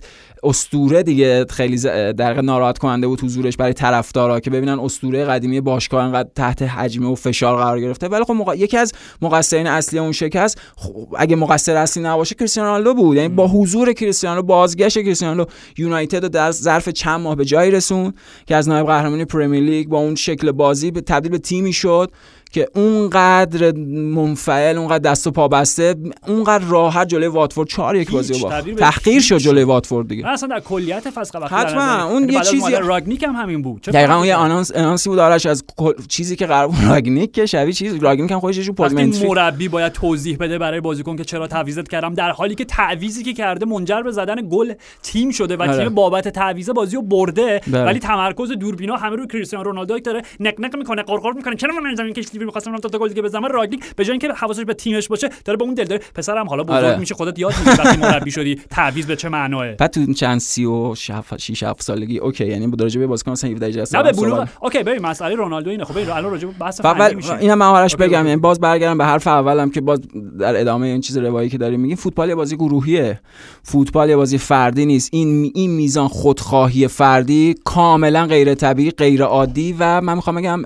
[0.45, 1.47] اسطوره دیگه.
[1.51, 1.79] خیلی
[2.13, 7.07] در ناراحت کننده بود حضورش برای طرفدارا که ببینن اسطوره قدیمی باشگاه انقدر تحت حجمه
[7.07, 8.09] و فشار قرار گرفته.
[8.09, 8.55] ولی خب مق...
[8.59, 8.93] یکی از
[9.23, 13.17] مقصرین اصلی اون شکست خب اگه مقصر اصلی نباشه کریستیانو رونالدو بود.
[13.17, 15.45] یعنی با حضور کریستیانو بازگشت کریستیانو
[15.79, 18.13] یونایتد رو در ظرف چند ماه به جایی رسون
[18.47, 22.11] که از نایب قهرمانی پرمیر لیگ با اون شکل بازی به تبدیل به تیمی شد.
[22.55, 23.73] که اونقدر
[24.15, 25.95] منفعل اونقدر دست و پا بسته
[26.27, 27.69] اونقدر راحت جلوی واتفورد.
[27.69, 30.29] 4 یک بازی رو باخت تحقیر شد جلوی واتفورد دیگه.
[30.29, 33.83] اصلا در کلیت فصل وقتی حتما، اون یعنی یه چیزی- راگنیک هم همین بود.
[33.83, 35.65] دقیقا اون یه؟ آنانس آنانسی بود آرش از
[36.09, 40.37] چیزی که قرار بود راگنیک که شبیه چیز راگنیک هم خودش پادمنتری مربی باید توضیح
[40.37, 44.13] بده برای بازیکن که چرا تعویضت کردم در حالی که تعویزی که کرده منجر به
[44.13, 45.77] زدن گل تیم شده و آره.
[45.77, 47.61] تیم بابت تعویض بازی رو برده.
[47.67, 47.85] بله.
[47.85, 50.23] ولی تمرکز دوربینا همه روی کریستیانو رونالدو داره.
[50.41, 51.57] نک نک می‌کنه قرقر می‌کنه.
[51.57, 54.65] چرا من زمین کشیدی فیلم خواستم تا گل دیگه بزنم راگنیک به جای اینکه حواسش
[54.65, 56.03] به تیمش باشه داره به اون دل داره.
[56.15, 56.97] پسرم حالا بزرگ آره.
[56.97, 58.61] میشه خودت یاد می‌گیری وقتی مربی شدی.
[58.71, 62.77] تعویض به چه معناه؟ بعد تو چند سی و 6 7 سالگی okay یعنی با
[62.77, 64.49] درجه به بازیکن مثلا 17 18 نه سال به صحبت بلوغ.
[64.63, 65.85] okay ببین مسئله رونالدو اینه.
[65.85, 68.27] خب الان راجع به بحث فنی میشه اینم من آرش بگم.
[68.27, 70.01] یعنی باز برگردم به حرف اولم که باز
[70.39, 73.21] در ادامه این چیز روایی که داریم میگیم فوتبال یه بازی گروهیه.
[73.63, 75.11] فوتبال یه بازی فردی نیست.
[75.13, 80.63] این این میزان خودخواهی فردی کاملا غیر طبیعی غیر عادی و من می‌خوام بگم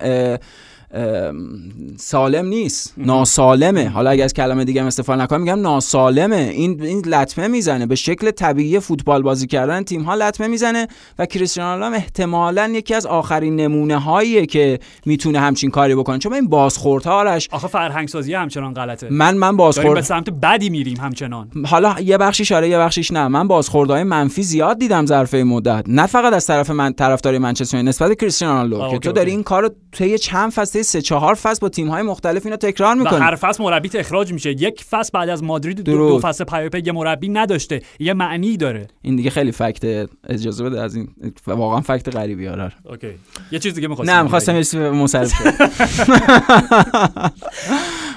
[1.96, 2.94] سالم نیست.
[2.96, 3.88] ناسالمه.
[3.88, 6.36] حالا اگه از کلمه دیگه استفاده نکنم میگم ناسالمه.
[6.36, 7.86] این این لطمه می‌زنه.
[7.86, 12.94] به شکل طبیعی فوتبال بازی کردن تیم ها لطمه می‌زنه و کریستیانو رونالدو احتمالاً یکی
[12.94, 16.18] از آخرین نمونه هاییه که می‌تونه همچین کاری بکنه.
[16.18, 19.08] چون این بازخوردها آرش آخه فرهنگ سازی همچنان غلطه.
[19.10, 21.48] من من بازخورد به سمت بدی میریم همچنان.
[21.66, 23.28] حالا یه بخشیش آره یه بخشیش نه.
[23.28, 25.84] من بازخوردهای منفی زیاد دیدم ظرف مدت.
[25.88, 29.30] نه فقط از طرف من طرفدار منچستر یونایتد نسبت به کریستیانو رونالدو که تو داری.
[29.30, 32.96] این کارو طی چند فصل طی سه چهار فصل با تیم های مختلف اینو تکرار
[32.96, 34.50] و می‌کنی هر فصل مربیت اخراج میشه.
[34.50, 36.20] یک فصل بعد از مادرید دو, دو.
[36.22, 37.82] فصل پی پی یه مربی نداشته.
[37.98, 38.86] یه معنی داره.
[39.02, 41.08] این دیگه خیلی fact اجازه بده از این.
[41.46, 42.72] واقعا fact غریبی آره.
[42.84, 43.10] okay.
[43.52, 44.22] یه چیز دیگه می‌خواستم نه.
[44.22, 45.44] می‌خواستم شد.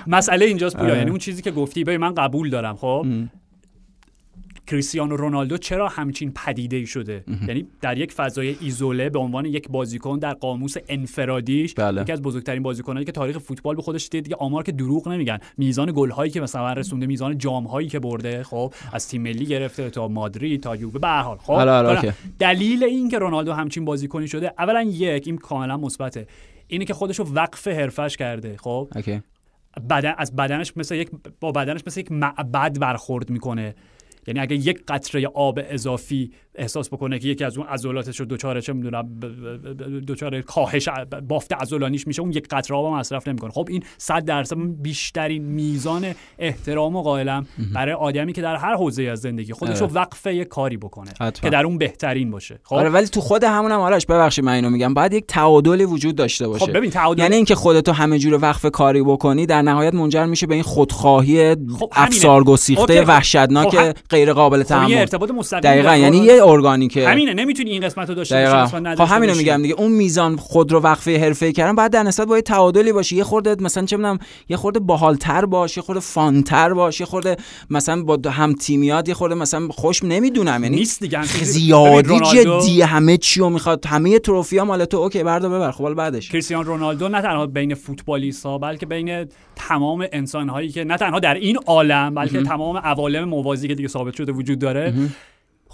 [0.07, 0.95] مسئله اینجاست پویا.
[0.95, 3.05] یعنی اون چیزی که گفتی ببین من قبول دارم خب؟
[4.71, 9.69] کریستیانو رونالدو چرا همچین پدیده ای شده یعنی در یک فضای ایزوله به عنوان یک
[9.69, 12.01] بازیکن در قاموس انفرادیش بله.
[12.01, 15.39] یکی از بزرگترین بازیکنایی که تاریخ فوتبال به خودش دیده دیگه آمار که دروغ نمیگن.
[15.57, 19.45] میزان گل هایی که مثلا رسونده میزان جام هایی که برده خب از تیم ملی
[19.45, 21.53] گرفته تا مادرید تا یووه به هر حال خب.
[21.53, 22.11] حالا okay.
[22.39, 26.27] دلیل این که رونالدو همچین بازیکنی شده اولا یک این کاملا مثبته.
[26.67, 28.89] اینه که خودش رو وقف حرفش کرده خب.
[28.95, 29.21] اوکی.
[29.89, 33.75] بدن از بدنش مثل یک با بدنش مثل یک معبد برخورد می‌کنه.
[34.27, 38.61] یعنی اگه یک قطره آب اضافی احساس بکنه که یکی از اون عضلاتش رو دچار
[38.61, 39.19] چه می‌دونم
[40.07, 40.89] دچار کاهش
[41.27, 46.05] بافت عضلانیش میشه اون یک قطره آب مصرف نمی‌کنه خب این 100 درصد بیشترین میزان
[46.39, 49.93] احترام و قائلم برای آدمی که در هر حوزه از زندگی خودش رو آره.
[49.93, 51.31] وقف یک کاری بکنه حتما.
[51.31, 54.53] که در اون بهترین باشه خب آره ولی تو خود همون هم آرش ببخشید من
[54.53, 58.19] اینو میگم باید یک تعادلی وجود داشته باشه خب ببین تعادل یعنی اینکه خودتو همه
[58.19, 61.77] جور وقف کاری بکنی در نهایت منجر میشه به این خودخواهی همینه.
[61.91, 63.09] افسار گسیخته خب.
[63.09, 67.07] وحشتناک خب غیر قابل خب تحمل ارتباط مستقیم دقیقا یعنی یه ارگانیکه.
[67.07, 69.35] همینه نمی‌تونی این قسمت رو داشته باشی خب همینو.
[69.35, 72.91] میگم دیگه اون میزان خود رو وقفه حرفه کردن باید در نسبت با یه تعادلی
[72.91, 74.19] باشه یه خورده مثلا چه می‌دونم
[74.49, 77.37] یه خورده باحالتر باش یه خورده فانتر باش یه خورده
[77.69, 81.23] مثلا با هم تیمیات یه خورده مثلا خوش نمی‌دونم یعنی نیست دیگه.
[81.23, 85.93] زیادی جدی همه چی رو می‌خواد همه تروفی ها مال تو اوکی بردار ببر خب
[85.93, 86.29] بعدش.
[86.29, 91.19] کریستیانو رونالدو نه تنها بین فوتبالیست ها بلکه بین تمام انسان هایی که نه تنها
[91.19, 94.93] در این عالم بلکه تمام عوالم موازی که دیگه ثابت شده وجود داره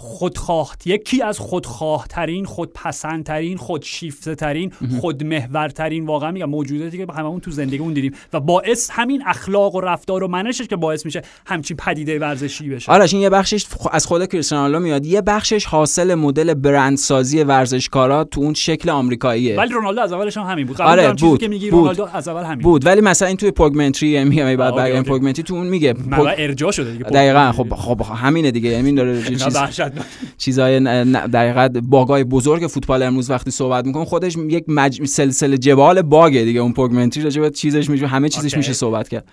[0.00, 7.12] خودخواه یکی از خودخواه ترین خودپسند ترین خودشیفته ترین خودمحور ترین واقعا میگم موجوداتی که
[7.12, 11.04] هممون تو زندگی اون دیدیم و باعث همین اخلاق و رفتار و منشش که باعث
[11.04, 12.92] میشه همچین پدیده ورزشی بشه.
[12.92, 15.06] آرش این یه بخشش از خود کریستیانو میاد.
[15.06, 19.56] یه بخشش حاصل مدل برندسازی ورزشکارا تو اون شکل آمریکاییه.
[19.56, 20.80] ولی رونالدو از اولش هم همین بود.
[20.80, 21.70] آره، بود، که میگی.
[21.70, 22.86] رونالدو از اول همین بود.
[22.86, 25.10] ولی مثلا این توی Pogmentary یعنی میگم بعد okay، برگردیم okay.
[25.10, 25.94] Pogmentary تو اون میگه
[26.38, 27.52] ارجاع شده دیگه دقیقا.
[27.52, 28.70] خب خب همینه دیگه.
[28.70, 29.56] یعنی این داره چیز.
[30.38, 35.04] چیزای ن- دقیقا bug های بزرگ فوتبال امروز وقتی صحبت می‌کنه خودش یک مج...
[35.04, 38.56] سلسله جبال bug ه دیگه اون Pogmentary راجع به چیزش میشه همه چیزش.
[38.56, 39.28] میشه صحبت کرد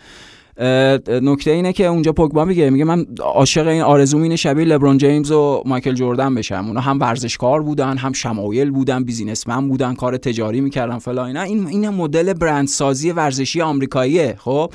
[1.08, 5.32] نکته اینه که اونجا پوگبا میگه میگه من عاشق این آرزوم اینه شبیه لبرون جیمز
[5.32, 6.66] و مایکل جردن بشم.
[6.68, 11.42] اونا هم ورزشکار بودن هم شمایل بودن بیزینسمن بودن کار تجاری می‌کردن فلا اینا.
[11.42, 14.74] این این مدل برندسازی ورزشی آمریکاییه خب؟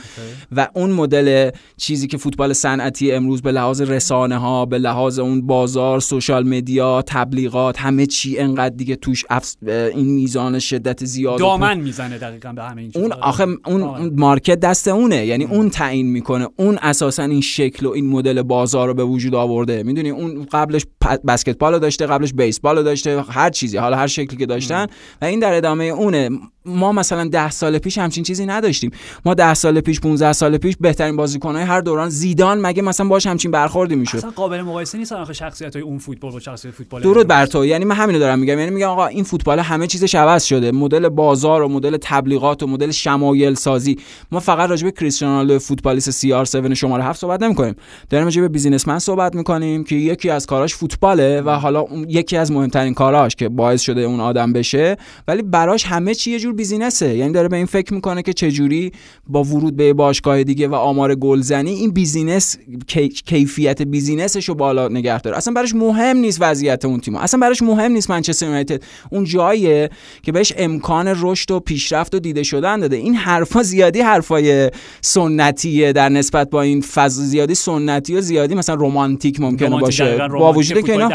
[0.56, 5.46] و اون مدل چیزی که فوتبال صنعتی امروز به لحاظ رسانه ها به لحاظ اون
[5.46, 9.56] بازار سوشال مدیا تبلیغات همه چی انقدر دیگه توش افس...
[9.66, 13.12] این میزان شدت زیاد دامن می‌زنه دقیقا به همه این اون.
[13.12, 13.96] آخه اون, کاملا.
[13.96, 15.26] اون مارکت دست اونه.
[15.26, 16.48] یعنی اون تعیین می‌کنه.
[16.56, 19.82] اون اساسا این شکل و این مدل بازار رو به وجود آورده.
[19.82, 20.86] می‌دونی؟ اون قبلش
[21.26, 24.86] بسکتبال رو داشته قبلش بیسبال رو داشته هر چیزی حالا هر شکلی که داشتن.
[25.22, 26.30] و این در ادامه اونه.
[26.64, 28.90] ما مثلا ده سال پیش همچین چیزی نداشتیم.
[29.24, 33.26] ما ده سال پیش 15 سال پیش بهترین بازیکنهای هر دوران زیدان مگه مثلا باش
[33.26, 37.02] همچین برخوردی می‌شد؟ اصلا قابل مقایسه نیستن آخه شخصیت های اون فوتبال با شخصیت فوتبال
[37.02, 37.26] درود.
[37.26, 37.64] بر تو.
[37.64, 38.58] یعنی من همینو دارم میگم.
[38.58, 40.72] یعنی میگم آقا این فوتبال همه چیزش عوض شده.
[40.72, 43.98] مدل بازار و مدل تبلیغات و مدل شمایل سازی
[44.32, 47.74] ما فقط راجع به کریستیانو رونالدو فوتبالیست CR 7 شماره 7 صحبت نمی‌کنیم.
[48.10, 52.52] داریم راجع به businessman صحبت می‌کنیم که یکی از کاراش فوتباله و حالا یکی از
[52.52, 54.96] مهمترین کاراش که باعث شده اون آدم بشه.
[55.28, 57.16] ولی براش همه چی جور business ه.
[57.16, 58.92] یعنی داره به این فکر می‌کنه که چجوری
[59.28, 62.56] با ورود به باشگاه دیگه و آمار گلزنی این business
[63.26, 65.36] کیفیت بیزینسش رو بالا نگه داره.
[65.36, 68.82] اصلا براش مهم نیست وضعیت اون تیم اصلا براش مهم نیست منچستر یونایتد.
[69.10, 69.90] اون جاییه
[70.22, 72.96] که بهش امکان رشد و پیشرفت و دیده شدن داده.
[72.96, 74.70] این حرفا زیادی حرفای
[75.00, 80.28] سنتیه در نسبت با این فضا زیادی سنتی و زیادی مثلا رمانتیک ممکنه باشه.
[80.28, 81.08] با وجود که اینا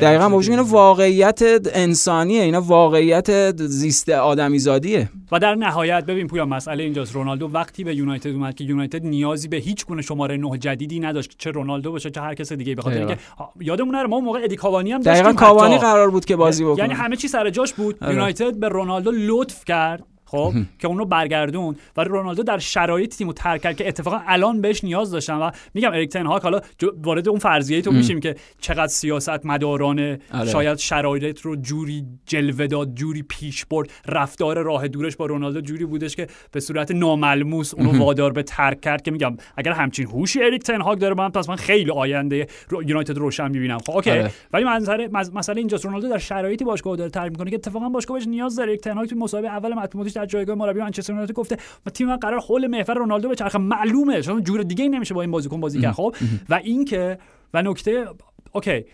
[0.00, 0.28] دقیقاً.
[0.28, 1.40] با وجود اینا واقعیت
[1.74, 2.42] انسانیه.
[2.42, 4.08] اینا واقعیت زیست
[4.56, 7.14] آدمیزادیه و در نهایت ببین پویا مسئله اینجاست.
[7.14, 11.34] رونالدو وقتی به یونایتد اومد که یونایتد نیازی به هیچ گونه شماره نه جدیدی نداشت.
[11.38, 13.18] چه رونالدو باشه چه هر کس دیگه به خاطر اینکه
[13.60, 16.78] یادمون نره ما موقع ادی کاوانی هم داشتیم دقیقاً کاوانی قرار بود که بازی بکنه.
[16.78, 17.96] یعنی همه چی سر جاش بود.
[18.00, 18.14] آره.
[18.14, 20.04] یونایتد به رونالدو لطف کرد.
[20.26, 24.84] خب که اونو برگردون و رونالدو در شرایط تیمو ترک کرد که اتفاقا الان بهش
[24.84, 26.60] نیاز داشتن و میگم اریک تن هاک حالا
[27.02, 30.50] وارد اون فرضیه تو میشیم که چقدر سیاست مدارانه آره.
[30.50, 35.84] شاید شرایط رو جوری جلوه داد جوری پیش برد رفتار راه دورش با رونالدو جوری
[35.84, 40.42] بودش که به صورت ناملموس اونو وادار به ترک کرد که میگم اگر همچین هوشی
[40.42, 42.46] اریک تن هاک داره من پس من خیلی آینده
[42.86, 43.78] یونایتد روشن می‌بینم.
[43.78, 44.10] خب okay.
[44.10, 44.30] آره.
[44.52, 45.84] ولی منظره مسئله اینجاست.
[45.84, 48.70] رونالدو در شرایطی باشگاه داره ترک می‌کنه که اتفاقا باشگاه نیاز داره.
[48.70, 51.56] اریک تن هاک تو مصاحبه اول مطبوعاتیش در جایگاه مربی منچستر یونایتد گفته
[51.86, 53.58] ما تیم من قرار حول محور رونالدو بچرخه.
[53.58, 56.14] معلومه چون جور دیگه ای نمیشه با این بازیکن بازی کرد خب؟
[56.48, 57.18] و اینکه
[57.54, 58.06] و نکته
[58.52, 58.84] okay.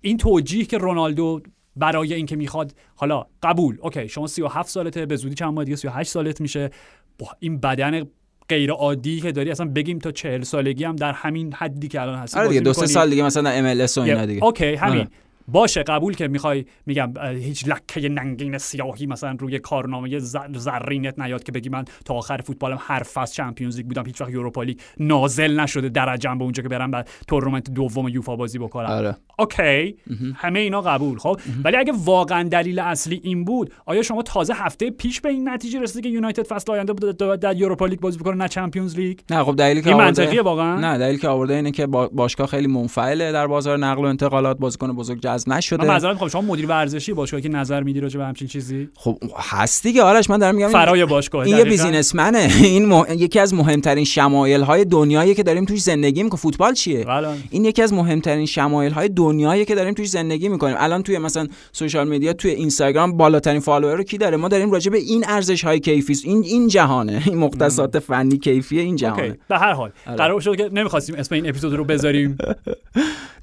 [0.00, 1.40] این توجیه که رونالدو
[1.76, 3.78] برای اینکه می‌خواد حالا قبول.
[3.82, 6.70] okay شما 37 سالته به زودی چند ماه دیگه 38 سالت میشه.
[7.18, 8.04] با این بدن
[8.48, 12.18] غیر عادی که داری اصلا بگیم تا 40 سالگی هم در همین حدی که الان
[12.18, 14.44] هستی آره دیگه دو سه سال دیگه مثلا MLS و اینا دیگه.
[14.44, 14.98] okay همین.
[14.98, 15.08] آره.
[15.52, 20.18] باشه قبول که می‌خوای میگم هیچ لکه ننگین سیاهی مثلا روی کارنامه
[20.54, 24.30] زرینت نیاد که بگی من تا آخر فوتبالم هر فصل Champions League بودم هیچ وقت
[24.30, 28.86] Europa League نازل نشده درجم به اونجا که برم بعد تورنمنت دوم یوفا بازی بکنم.
[28.86, 29.16] آره.
[29.38, 29.96] okay.
[30.34, 34.90] همه اینا قبول خب؟ ولی اگه واقعا دلیل اصلی این بود آیا شما تازه هفته
[34.90, 38.34] پیش به این نتیجه رسیدی که یونایتد فصل آینده بود در Europa League بازی بکنه
[38.34, 41.70] نه Champions League؟ نه خب دلیلی که این منطقیه واقعا؟ نه دلیلی که آورده اینه
[41.70, 45.84] که باشگاه خیلی منفعله در بازار نقل و انتقالات بازیکن بزرگ جذب نشده.
[45.84, 49.82] من معذرت شما مدیر ورزشی باشگاه که نظر میدی راجع به همچین چیزی؟ خب هست
[49.82, 50.02] دیگه.
[50.02, 54.84] آرش من دارم میگم فرای باشگاه این یه بیزینسمنه این یکی از مهمترین شمایل های
[54.84, 56.42] دنیایی که داریم توش زندگی می‌کنیم.
[56.42, 57.28] فوتبال چیه؟ بله.
[57.50, 60.76] این یکی از مهمترین شمایل های دنیایی که داریم توش زندگی می‌کنیم.
[60.78, 64.90] الان توی مثلا سوشال میدیا توی اینستاگرام بالاترین فالوور رو کی داره؟ ما داریم راجع
[64.90, 67.22] به این ارزش های کیفی این این جهانه.
[67.26, 69.38] این مختصات فنی کیفی این جهانه.
[69.48, 70.16] به هر حال آره.
[70.16, 72.38] قرار شد که نمی‌خواستیم اسم این اپیزود رو بذاریم.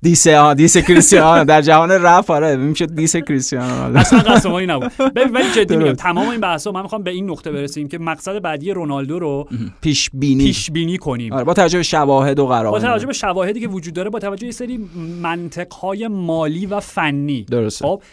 [0.01, 4.91] دیسه ها دیسه کریستیانو در جهان رپ آره میشه دیس کریستیانو اصلا قسمانی نبود.
[5.33, 8.71] ولی جدی میگم تمام این بحثا من می‌خوام به این نقطه برسیم که مقصد بعدی
[8.71, 9.49] رونالدو رو
[9.81, 11.33] پیش بینی پیش بینی کنیم.
[11.33, 12.71] آره با توجه به شواهد و قرائن.
[12.71, 14.89] با توجه به شواهدی که وجود داره با توجه به سری
[15.21, 17.43] منطق های مالی و فنی.
[17.43, 17.85] درسته.
[17.85, 18.03] خب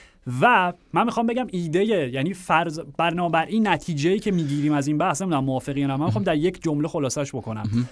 [0.41, 5.23] و من می‌خوام بگم ایده یعنی فرض بر این نتیجه که می‌گیریم از این بحث
[5.23, 7.89] نمی‌دونم موافقی یا نه من می‌خوام در یک جمله خلاصش بکنم.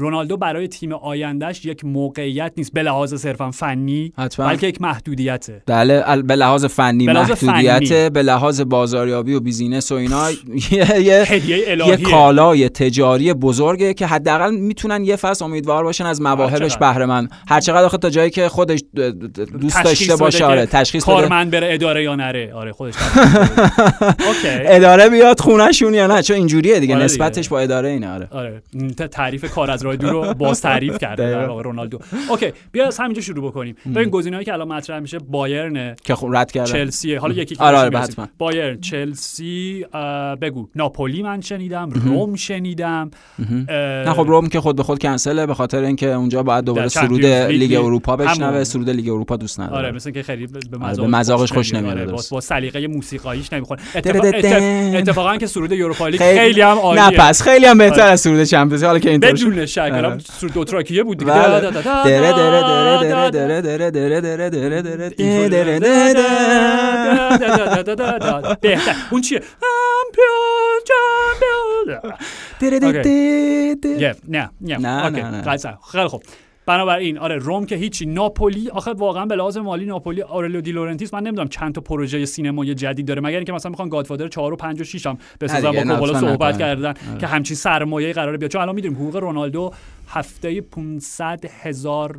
[0.00, 4.46] رونالدو برای تیم آیندهش یک موقعیت نیست به لحاظ صرفا فنی حتما.
[4.46, 5.62] بلکه یک محدودیته.
[5.66, 10.30] بله به لحاظ فنی محدودیت به لحاظ بازاریابی و بیزینس و اینا
[10.70, 17.06] یه یه کالای تجاری بزرگه که حداقل می‌تونن یه فصل امیدوار باشن از مواهبش بهره
[17.06, 18.80] مند هر چقدر آخه تا جایی که خودش
[19.60, 22.52] دوست داشته باشه آره تشخیص کارمند بره اداره یا نره.
[22.54, 22.94] آره خودش
[24.44, 28.28] اداره بیاد خونهشون یا نه؟ چون اینجوریه دیگه آره نسبتش با اداره اینه آره.
[28.30, 28.62] آره
[29.10, 31.98] تعریف کار از رادیو رو باز تعریف کرده در واقع رونالدو.
[32.30, 33.76] okay بیا از همینجا شروع بکنیم.
[33.94, 36.72] ببین گزینه‌ای که الان مطرح میشه بایرن که خب رد کردن.
[36.72, 38.06] چلسی حالا یکی آره آره
[38.38, 39.86] بایرن چلسی
[40.42, 40.68] بگو.
[40.74, 43.10] ناپولی من شنیدم روم شنیدم.
[43.70, 47.26] نه خب روم که خود به خود کنسله به خاطر اینکه اونجا باید دوباره سرود
[47.26, 49.78] لیگ اروپا بشنوه سرود لیگ اروپا دوست نداره.
[49.78, 51.98] آره مثل که خیلی به آره، مذاقش خوش نمیاد.
[51.98, 53.80] آره، با سلیقه موسیقاییش نمی‌خوره.
[54.94, 57.10] اتفاقا که سرود Europa League خیلی هم عالیه.
[57.10, 60.64] نه پس خیلی هم بهتر از سرود Champions حالا که اینطور بدون شک سرود دو
[60.64, 61.32] تراکیه بود دیگه
[69.10, 69.42] اون چیه
[74.28, 74.80] نه نه
[75.30, 75.58] نه
[75.92, 76.22] خیلی خوب
[76.70, 81.14] بنابراین آره روم که هیچی ناپولی آخه واقعا به لحاظ مالی ناپولی اورلیو دی لورنتیس
[81.14, 83.20] من نمی‌دونم چند تا پروژه سینمایی جدید داره.
[83.20, 86.58] مگر اینکه مثلا می‌خوان Godfather 4 و 5 و 6 هم بسازن با کوپولا صحبت
[86.58, 88.50] کردن که همچین سرمایه قراره بیاد.
[88.50, 89.70] چون الان می‌دونیم حقوق رونالدو
[90.08, 92.18] هفته 500 هزار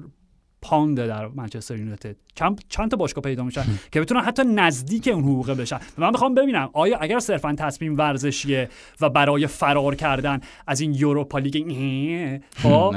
[0.62, 2.16] pound در منچستر یونایتد.
[2.36, 5.76] چند چند تا باشگاه پیدا میشن که بتونن حتی نزدیک اون حقوقه بشن.
[5.76, 8.70] و من می‌خوام ببینم آیا اگر صرفا تصمیم ورزشیه
[9.02, 12.96] و برای فرار کردن از این Europa League خب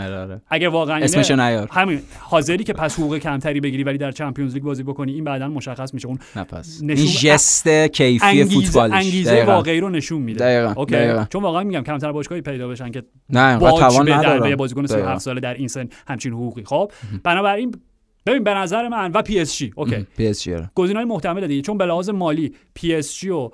[0.48, 1.68] اگر واقعا اسمش نیار.
[1.72, 5.48] همین حاضری که پس حقوق کمتری بگیری ولی در Champions League بازی بکنی این بعدا
[5.48, 6.08] مشخص میشه.
[6.08, 6.80] اون نه پس.
[6.82, 9.44] این جست کیفی انگیزه فوتبالش انگیزه.
[9.44, 10.38] واقعی رو نشون میده.
[10.38, 10.72] دقیقاً.
[10.76, 11.24] okay؟ دقیقاً.
[11.30, 15.02] چون واقعا میگم کمتر باشگاهی پیدا بشن که نه توان ندارم بازیکن دقیقاً.
[15.02, 16.64] 37 ساله در این سن همچین حقوقی.
[16.64, 16.92] خب
[17.24, 17.53] بنابراین
[18.26, 20.06] ببین به نظر من و پی اس جی okay.
[20.16, 20.56] پی اس جی.
[20.74, 21.62] گزینه‌های محتمل دیگه.
[21.62, 23.50] چون به لحاظ مالی پی اس جی و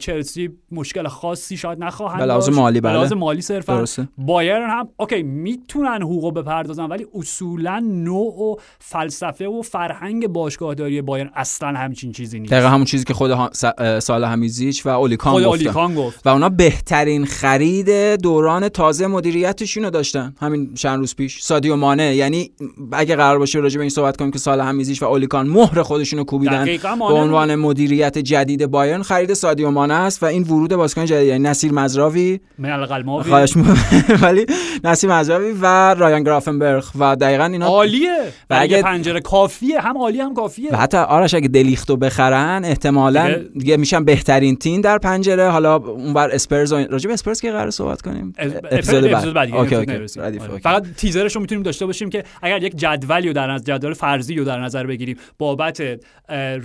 [0.00, 2.58] چلسی مشکل خاصی شاید نخواهند لحاظ داشت.
[2.58, 2.92] مالی، بله.
[2.92, 3.84] لحاظ مالی صرفا.
[4.18, 11.30] بایرن هم okay می‌تونن حقوق بپردازن ولی اصولا نوع و فلسفه و فرهنگ باشگاهداری بایرن
[11.34, 13.52] اصلا همچین چیزی نیست دقیقا همون چیزی که خود
[13.98, 17.90] صالح‌حمیدزیچ و اولی کان خود اولی کان گفت و اونا بهترین خرید
[18.22, 22.50] دوران تازه مدیریتشون رو داشتن همین چند روز پیش سادیو مانه یعنی
[22.92, 26.18] اگه قرار باشه راجع به این صحبت کنیم که سال همیزیش و اولیکان مهر خودشون
[26.18, 26.64] رو کوبیدن
[26.98, 31.44] به عنوان مدیریت جدید بایرن خرید سادیو مانه است و این ورود بازیکن جدید یعنی
[31.48, 32.40] نصیر مزراوی.
[32.58, 33.52] من القلماوی خواهش
[34.22, 34.46] ولی
[34.84, 38.18] نصیر مزراوی و رایان گرافنبرگ و دقیقا اینا عالیه.
[38.50, 39.80] و اگه- پنجره کافیه.
[39.80, 40.72] هم عالی هم کافیه.
[40.72, 45.48] و حتی آرش اگه دلیختو بخرن احتمالا دیگه- میشن بهترین تیم در پنجره.
[45.50, 48.32] حالا اونور اسپرز راجع به اسپرز که قرار صحبت کنیم.
[48.38, 49.04] اپیزود
[49.34, 49.48] بعد.
[49.52, 50.58] آره.
[50.62, 54.34] فقط تیزرش رو می‌تونیم داشته باشیم که اگر یک جدولی رو در نظر جدول فرضی
[54.34, 55.82] رو در نظر بگیریم بابت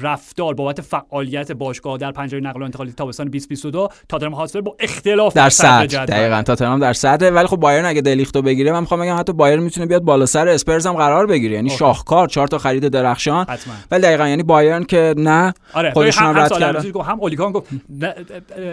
[0.02, 5.34] رفتار بابت فعالیت باشگاه در پنجره نقل و انتقالات تابستان 2022 تاتنهام هاتسپر با اختلاف
[5.34, 6.06] در صدر صدر.
[6.06, 9.64] دقیقاً تاتنهام در صدره ولی خب بایرن اگه دلیختو بگیره من می‌خوام بگم حتی بایرن
[9.64, 11.70] می‌تونه بیاد بالا سر اسپرز هم قرار بگیره یعنی.
[11.70, 13.46] شاهکار چهار تا خرید درخشان
[13.92, 17.68] ولی دقیقا یعنی بایرن که نه آره خودشون هم, رد گفت هم اولیکان گفت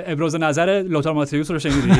[0.06, 1.92] ابراز نظر لوتار ماتیوس رو شنیدی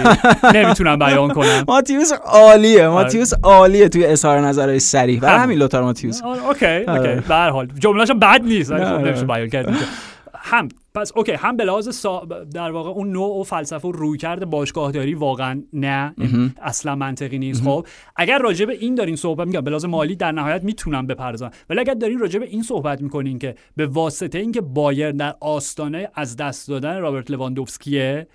[0.54, 5.40] نمی‌تونم بیان کنم ماتیوس عالیه ماتیوس عالیه توی اظهار نظرهای صریح همون.
[5.40, 7.22] همین لوتار ماتیوس آره، okay okay آره.
[7.28, 9.08] به هر حال جمله‌ش بد نیست خب آره.
[9.08, 9.74] نمیشه بیان کرد.
[10.42, 12.28] هم پس okay هم به لحاظ سا...
[12.54, 16.14] در واقع اون نوع و فلسفه و رویکرد باشگاهداری واقعا نه.
[16.62, 17.62] اصلا منطقی نیست.
[17.64, 17.86] خب
[18.16, 21.50] اگر راجع به این دارین صحبت میگم به لحاظ مالی در نهایت می‌تونم بپردازم.
[21.70, 26.08] ولی اگر دارین راجع به این صحبت می‌کنین که به واسطه اینکه بایر در آستانه
[26.14, 28.26] از دست دادن رابرت لواندوفسکیه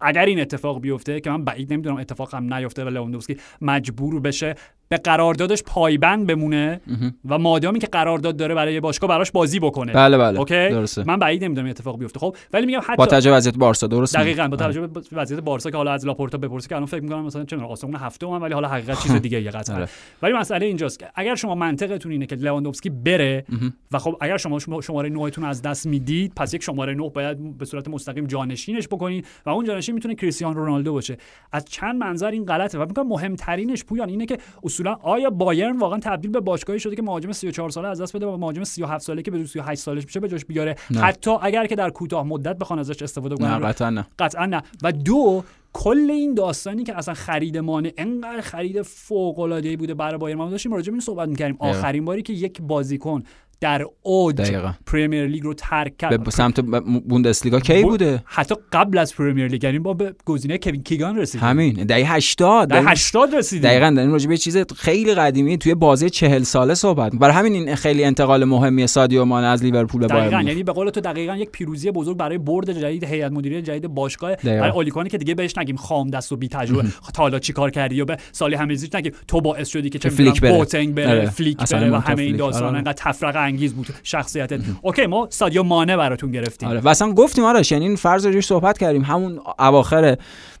[0.00, 4.54] اگر این اتفاق بیفته که من بعید نمی‌دونم اتفاق هم نیفته و لواندوفسکی مجبور بشه
[4.88, 6.80] به قراردادش پایبند بمونه
[7.28, 9.92] و مادامی که قرارداد داره برای باشگاه براش بازی بکنه.
[9.92, 10.38] بله بله.
[10.38, 11.04] okay؟ درسته.
[11.06, 12.20] من بعید نمی‌دونم اتفاق بیفته.
[12.20, 15.70] خب ولی میگم حتی با توجه وضعیت بارسا درسته دقیقاً با توجه به وضعیت بارسا
[15.70, 18.68] که حالا از لاپورتا بپرسی که الان فکر می‌کنم مثلا چه آسمون هفته ولی حالا
[18.68, 19.76] حقیقت چیز دیگه یه قطعا.
[19.76, 19.88] آره.
[20.22, 23.44] ولی مسئله اینجاست که اگر شما منطقتون اینه که لواندوفسکی بره
[23.92, 27.10] و خب اگر شما شما- شماره 9 تون از دست می‌دید پس یک شماره 9
[27.10, 31.16] باید به صورت مستقیم جانشینش بکنید و اون جانشین می‌تونه کریستیانو رونالدو باشه.
[31.52, 32.78] از چند منظر این غلطه.
[32.78, 34.38] و میگم مهمترینش پویان اینه که
[34.76, 38.26] اصولا آیا بایرن واقعا تبدیل به باشگاهی شده که مهاجم 34 ساله از دست بده
[38.26, 41.00] و مهاجم 37 ساله که به 38 سالش میشه به جاش بیاره؟ نه.
[41.00, 44.06] حتی اگر که در کوتاه مدت بخوان ازش استفاده نه کنن قطعا نه.
[44.18, 44.62] قطعا نه.
[44.82, 49.94] و دو کل این داستانی که اصلا خرید مانع انقدر خرید فوق العاده ای بوده
[49.94, 51.56] برای بایر ما داشتیم راجع به این صحبت می‌کردیم.
[51.60, 53.22] آخرین باری که یک بازیکن
[53.60, 54.72] در اوج دقیقا.
[54.86, 56.60] پریمیر لیگ رو ترک کرد به سمت
[57.08, 61.48] بوندسلیگا کی بوده حتی قبل از پریمیر لیگ یعنی با به گزینه کوین کیگان رسیدیم
[61.48, 65.74] همین دهه 80 در 80 رسیدیم دقیقا داریم راجع به یه چیز خیلی قدیمی توی
[65.74, 67.12] بازی چهل ساله صحبت.
[67.12, 70.42] برای همین این خیلی انتقال مهمی سادیو مانه از لیورپول به دقیقا.
[70.42, 74.36] یعنی به قول تو دقیقا یک پیروزی بزرگ برای board جدید هیئت مدیره جدید باشگاه.
[74.36, 76.82] برای اولی کانی که دیگه بهش نگیم خام دست و بی تجربه
[77.14, 80.58] تا حالا چیکار کردی یا به صالح‌حمیدزیچ نگیم تو باعث شدی که چه فلیک بره.
[80.58, 81.30] بوتنگ بره آره.
[81.30, 82.36] فلیک بره و همه این.
[82.36, 82.76] داستان آره.
[82.76, 86.68] انقدر تفرقه انگیز بود شخصیتت okay ما سادیو مانه براتون گرفتیم.
[86.68, 89.02] آره و اصلا گفتیم آرش یعنی فرض رو روش صحبت کردیم.
[89.02, 90.16] همون اواخر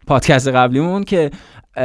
[0.06, 1.30] پادکست قبلیمون که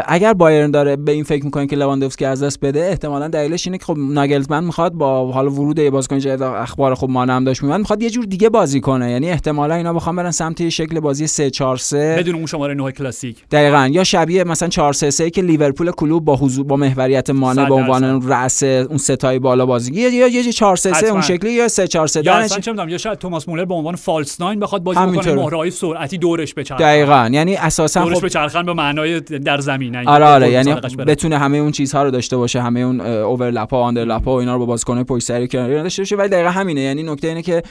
[0.07, 3.77] اگر بایرن داره به این فکر می‌کنه که لواندوفسکی از دست بده احتمالا دلیلش اینه
[3.77, 7.79] که خب ناگلزمن می‌خواد با حالا ورود یه بازیکن جدید اخبار خب هم داشت میاد
[7.79, 9.11] می‌خواد یه جور دیگه بازی کنه.
[9.11, 12.73] یعنی احتمالا اینا بخوام برن سمت یه شکل بازی 3 4 3 بدون اون شماره
[12.73, 13.37] 9 کلاسیک.
[13.51, 13.89] دقیقا.
[13.91, 17.67] یا شبیه مثلا 4 3 3 که لیورپول کلوب با حضور با محوریت مانه صد
[17.67, 18.29] به عنوان.
[18.29, 19.93] رأس اون ستای بالا بازی.
[19.93, 21.11] یا یا یه 4 3 3 حتما.
[21.11, 23.73] اون شکلی یا 3 4 3 یا اصلا چه می‌دونم یا شاید توماس مولر به
[23.73, 25.35] عنوان فالس ناین بخواد بازی همینطوره.
[25.35, 26.83] مهرهای سرعتی دورش بچرخه.
[26.83, 27.29] دقیقا.
[27.33, 30.73] یعنی اساسا دورش خب بچرخن به معنای در زمین آره آره یعنی.
[31.07, 34.53] بتونه همه اون چیزها رو داشته باشه همه اون اوورلپ ها آندرلپ ها و اینا
[34.53, 37.63] رو با بازیکن پشت سری کنار داشته باشه ولی دقیقا همینه یعنی نکته اینه که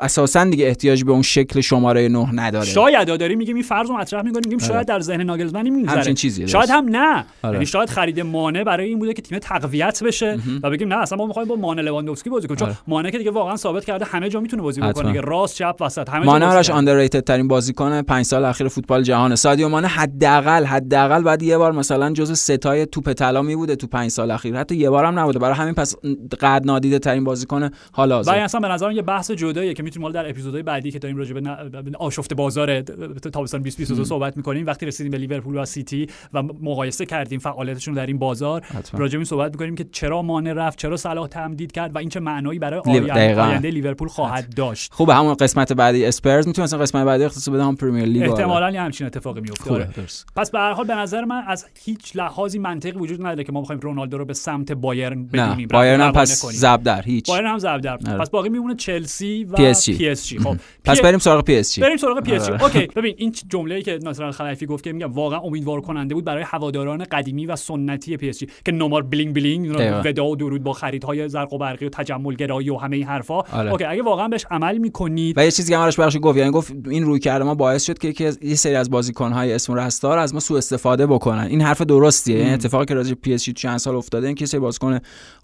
[0.00, 3.96] اساسا دیگه احتیاج به اون شکل شماره 9 نداره شاید داری میگیم این فرض رو
[3.96, 4.68] مطرح می‌کنیم میگیم آره.
[4.68, 6.14] شاید در ذهن ناگلزمن این میگذره
[6.46, 6.70] شاید.
[6.70, 7.52] هم نه آره.
[7.52, 11.18] یعنی شاید خرید مانع برای این بوده که تیم تقویت بشه و بگیم نه اصلا
[11.18, 12.78] ما می‌خوایم با مانع لواندوفسکی بازی کنیم چون آره.
[12.86, 14.80] مانع که دیگه واقعا ثابت کرده همه جا می‌تونه بازی.
[14.80, 16.72] بکنه دیگه راست چپ وسط همه جا کرده.
[16.72, 21.72] آندرریتد ترین بازیکن 5 سال اخیر فوتبال جهان سادیو مانه حداقل حداقل بعد یه بار
[21.72, 24.56] مثلا جزو ستای توپ طلا می بوده تو پنج سال اخیر.
[24.56, 25.38] حتی یه بارم نبوده.
[25.38, 25.94] برای همین پس
[26.40, 28.32] قد نادیده ترین بازیکن حال حاضر.
[28.32, 31.34] و اصلا به نظرم یه بحث جداییه که می‌تونیم در اپیزودهای بعدی که داریم راجع
[31.34, 34.66] به آشفت بازار تابستان 2022 صحبت می‌کنیم.
[34.66, 38.62] وقتی رسیدیم به لیورپول و سیتی و مقایسه کردیم فعالیتشون در این بازار
[38.92, 42.20] راجع به صحبت می‌کنیم که چرا مانع رفت چرا صلاح تمدید کرد و این چه
[42.20, 44.92] معنایی برای آینده لیورپول خواهد داشت.
[44.92, 45.14] خوبه.
[45.14, 46.46] همون قسمت بعدی اسپرز.
[46.46, 50.06] می‌تونیم قسمت بعدی اختصاص بدم پرمیر لیگ احتمالاً همچین اتفاقی میفته آره.
[50.36, 53.62] پس به هر حال به نظر من از هیچ لحاظی منطقی وجود نداره که ما
[53.62, 57.28] بخوایم رونالدو رو به سمت بایرن بدونیم بایرن هم پس ضرب در هیچ.
[57.28, 57.92] بایرن هم ضربدر.
[57.92, 58.18] آره.
[58.18, 59.66] پس باقی میمونه چلسی و پی
[60.08, 60.38] اس جی.
[60.38, 61.80] خب پس بریم سراغ پی اس جی.
[61.80, 62.52] بریم سراغ پی اس جی.
[62.52, 66.42] okay ببین این جمله‌ای که ناصر الخلیفی گفت که میگم واقعا امیدوار کننده بود برای
[66.46, 69.70] هواداران قدیمی و سنتی پی اس جی که no more bling bling
[70.04, 73.40] وداع و بدرود با خریدهای زرق و برقی و تجمل گرایی و همه این حرفا.
[73.40, 73.70] آره.
[73.70, 76.72] okay اگه واقعا بهش عمل می‌کنید و یه چیزی که همش بخش گفت یعنی گفت
[76.90, 80.40] این رویکرد ما باعث شد که یه سری از بازیکن‌های اسم و رسم‌دار از ما
[80.40, 81.46] سوء استفاده بکنن.
[81.46, 82.34] این حرف درستیه.
[82.34, 84.98] این یعنی اتفاقی که راجع پی اس چند سال افتاده این که سری بازیکن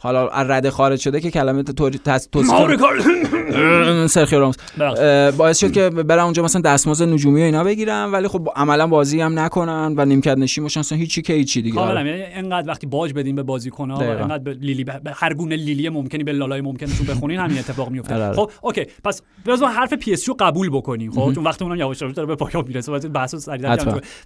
[0.04, 2.00] حالا از رده خارج شده که کلمه توصیف
[4.06, 4.56] سرخیو راموس
[5.36, 9.20] باعث شد که برن اونجا مثلا دستمزد نجومی و اینا بگیرن ولی خب عملا بازی
[9.20, 11.76] هم نکنن و نیمکت نشین باشن اصلا هیچی که هیچی دیگه.
[11.76, 15.88] کاملا یعنی اینقدر وقتی باج بدیم به بازیکن‌ها اینقدر به لیلی به هر گونه لیلی
[15.88, 18.36] ممکنی به لالای ممکنشون بخونین همین اتفاق میفته آره، آره.
[18.36, 18.86] خب okay.
[19.04, 22.36] پس بذار حرف پی اس قبول بکنیم خب؟ چون وقتی اونم یواش یواش داره به
[22.36, 23.68] پایان می‌رسه واسه بحث سریع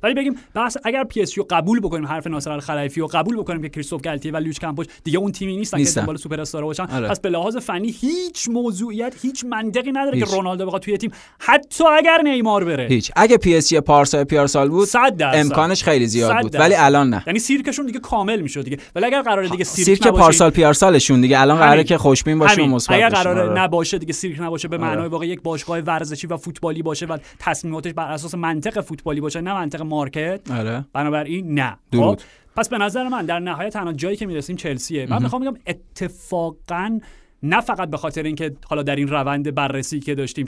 [0.03, 3.69] ولی بگیم بحث اگر پی اس قبول بکنیم حرف ناصر الخلیفی رو قبول بکنیم که
[3.69, 6.87] کریستوف گالتیه و لوئیش کامپوش دیگه اون تیمی نیستن که دنبال سوپر استار باشن.
[6.87, 7.09] آره.
[7.09, 11.85] پس به لحاظ فنی هیچ موضوعیت هیچ منطقی نداره که رونالدو بخواد توی تیم حتی
[11.85, 12.87] اگر نیمار بره.
[12.87, 13.13] هیچ.
[13.17, 14.89] اگه پی اس جی پارسال پیارسال بود
[15.21, 17.23] امکانش خیلی زیاد بود ولی الان نه.
[17.27, 18.79] یعنی سیرکشون دیگه کامل می‌شد دیگه.
[18.95, 21.41] ولی اگر قراره دیگه سیرک, سیرک پارسال پیارسالشون دیگه.
[21.41, 23.63] الان قراره که خوشبین باشه مثبت اگر قراره آره.
[23.63, 27.93] نباشه دیگه سیرک نباشه به معنای واقعی یک باشگاه ورزشی و فوتبالی باشه و تصمیماتش
[27.93, 30.41] بر اساس منطق فوتبالی باشه نه منطق market.
[30.51, 30.85] آره.
[30.93, 31.79] بنابراین نه.
[31.97, 32.19] خب؟
[32.57, 35.07] پس به نظر من در نهایت تنها جایی که می‌رسیم چلسیه.
[35.07, 37.01] من می‌خوام بگم اتفاقا
[37.43, 40.47] نه فقط به خاطر اینکه حالا در این روند بررسی که داشتیم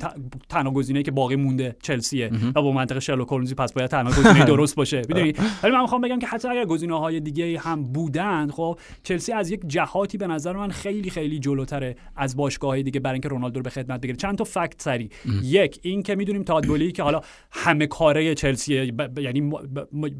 [0.49, 4.45] تنها گزینه‌ای که باقی مونده چلسیه و با منطق شرلوک هولمزی پس باید تنها گزینه
[4.55, 5.03] درست باشه.
[5.09, 9.51] می‌دونی؟ ولی من می‌خوام بگم که حتی اگر گزینه‌های دیگه هم بودن خب چلسی از
[9.51, 13.63] یک جهاتی به نظر من خیلی خیلی جلوتره از باشگاه‌های دیگه برای اینکه رونالدو رو
[13.63, 14.17] به خدمت بگیره.
[14.17, 15.11] چند تا فکت سری
[15.43, 17.21] یک این که می‌دونیم تادبولی که حالا
[17.51, 19.53] همه کاره چلسی یعنی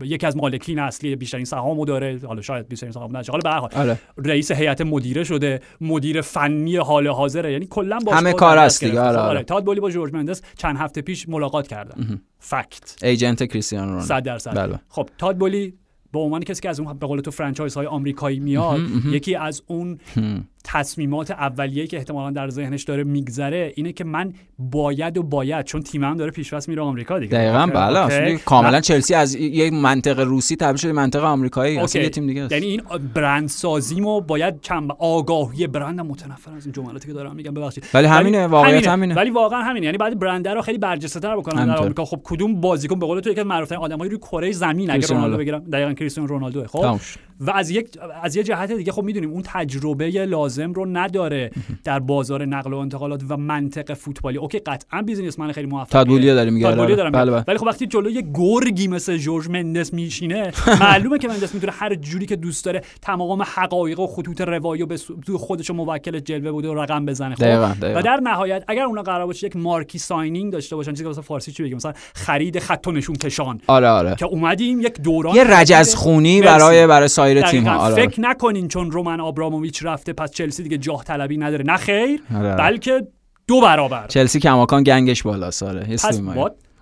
[0.03, 2.21] یکی از مالکین اصلی بیشترین سهامو داره.
[2.27, 3.33] حالا شاید بیشترین سهام نشه.
[3.33, 3.99] حالا به هر حال آره.
[4.17, 5.61] رئیس هیئت مدیره شده.
[5.81, 7.53] مدیر فنی فنی حال حاضره.
[7.53, 9.01] یعنی کلا با همه کار است دیگه.
[9.01, 9.43] آره, آره.
[9.43, 12.21] تاد بولی با جورج مندس چند هفته پیش ملاقات کردن.
[12.39, 14.07] فکت ایجنت کریستیانو رونالدو.
[14.07, 14.57] 100 درصد.
[14.57, 14.81] بله.
[14.89, 15.75] خب تاد بولی
[16.13, 18.81] به عنوان کسی که از اون به قول تو فرانچایز های آمریکایی میاد
[19.11, 19.99] یکی از اون
[20.65, 25.83] تصمیمات اولیه‌ای که احتمالا در ذهنش داره میگذره اینه که من باید و باید چون
[25.83, 27.33] تیمم داره پیشواز میره آمریکا دیگه.
[27.39, 32.27] دقیقاً بله کاملا چلسی از یک منطق روسی تبدیل شده منطقه آمریکایی اصلا یه تیم
[32.27, 32.83] دیگه یعنی این
[33.15, 37.85] برند سازیمو باید چند آگاهی برند متنفر از این جملاتی که دارم میگم ببخشید.
[37.95, 39.15] ولی همینه واقعیت همینه.
[39.15, 39.87] ولی واقعا همینه.
[39.87, 42.05] یعنی بعد برند رو خیلی برجسته‌تر بکنن در آمریکا.
[42.05, 45.37] خب کدوم بازیکن به قول تو یکی از معروف‌ترین آدمای روی کره زمین اگه رونالدو
[45.37, 45.59] بگیرم.
[45.59, 47.01] دقیقاً کریستیانو رونالدو خب؟
[47.41, 51.51] و از یک از یه جهت دیگه خب می‌دونیم اون تجربه لازم رو نداره
[51.85, 54.39] در بازار نقل و انتقالات و منطق فوتبالی.
[54.39, 56.97] okay قطعا businessman خیلی موفقه تاد بولیه داره میگه آره.
[57.11, 57.45] بله بله.
[57.49, 62.27] ولی خب وقتی جلوی گرگی مثل جورج مندس میشینه معلومه که مندس می‌تونه هر جوری
[62.27, 64.99] که دوست داره تمام حقایق و خطوط روایی و به
[65.37, 67.35] خودش موکل جلوه بده و رقم بزنه.
[67.35, 71.11] خب؟ و در نهایت اگر اونا قرار باشه یک marquee signing داشته باشن چیزی که
[71.11, 73.61] مثلا فارسی چی بگیم؟ مثلا خرید خط و نشون کشان.
[73.67, 74.15] آره آره.
[74.15, 77.95] که اومدیم یک دوران یه رجز خونی برای برای سایر تیم ها آره.
[77.95, 81.65] فکر نکنین چون رومن آبراموویچ رفته پس چلسی دیگه جاه طلبی نداره.
[81.65, 82.57] نه خیر آره.
[82.57, 83.07] بلکه
[83.47, 84.07] دو برابر.
[84.07, 86.21] چلسی کماکان گنگش بالا ساره پس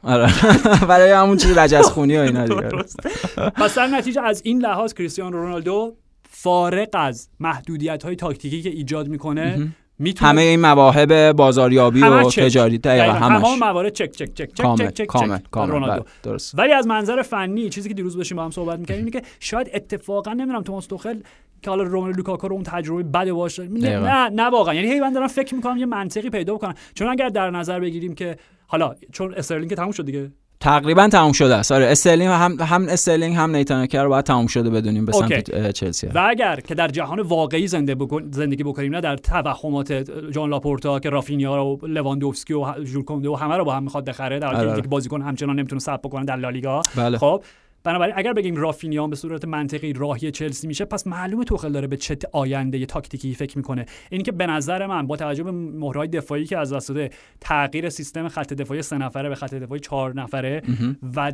[0.02, 0.32] آره.
[0.88, 2.68] برای همون چیز رجز خونی و اینا دیگه.
[3.56, 5.96] پس در نتیجه از این لحاظ کریستیانو رونالدو
[6.30, 9.68] فارق از محدودیت های تاکتیکی که ایجاد می‌کنه
[10.20, 14.86] همه این مواهب بازاریابی و تجاری دقیقاً همش تمام موارد چک چک چک چک کامل.
[14.86, 15.38] چک چک کامل.
[15.50, 15.70] کامل.
[15.70, 19.04] رونالدو بله، درست ولی از منظر فنی چیزی که دیروز داشتیم با هم صحبت می‌کردیم
[19.04, 21.20] اینه که شاید اتفاقا نمی‌دونم توماس توخل
[21.62, 25.12] که حالا روملو لوکاکو رو اون تجربه بده باشه نه نه واقعا یعنی هی من
[25.12, 28.36] دارم فکر می‌کنم یه منطقی پیدا بکنم چون اگر در نظر بگیریم که
[28.66, 30.30] حالا چون استرلینگ تموم شد دیگه
[30.60, 34.46] تقریبا تموم شده است آره استرلینگ هم هم استرلینگ هم نیتن اکه رو باید تموم
[34.46, 38.30] شده بدونیم به سمت چلسی و اگر که در جهان واقعی زنده بکن...
[38.30, 39.92] زندگی بکنیم نه در توهمات
[40.32, 44.38] ژوان لاپورتا که رافینیا و لواندوفسکی و ژول و همه رو با هم می‌خواد بخره
[44.38, 44.82] در حالی که آره.
[44.82, 47.18] بازیکن همچنان نمی‌تونه ثبت بکنه در لالیگا بله.
[47.18, 47.42] خب
[47.88, 51.96] بنابراین اگر بگیم رافینیا به صورت منطقی راهی چلسی میشه پس معلومه توخل داره به
[51.96, 53.86] چه آینده تاکتیکی فکر می‌کنه.
[54.10, 56.92] این که به نظر من با توجه به مهره‌های دفاعی که از دست
[57.40, 60.62] تغییر سیستم خط دفاعی سه نفره به خط دفاعی چهار نفره
[61.16, 61.32] و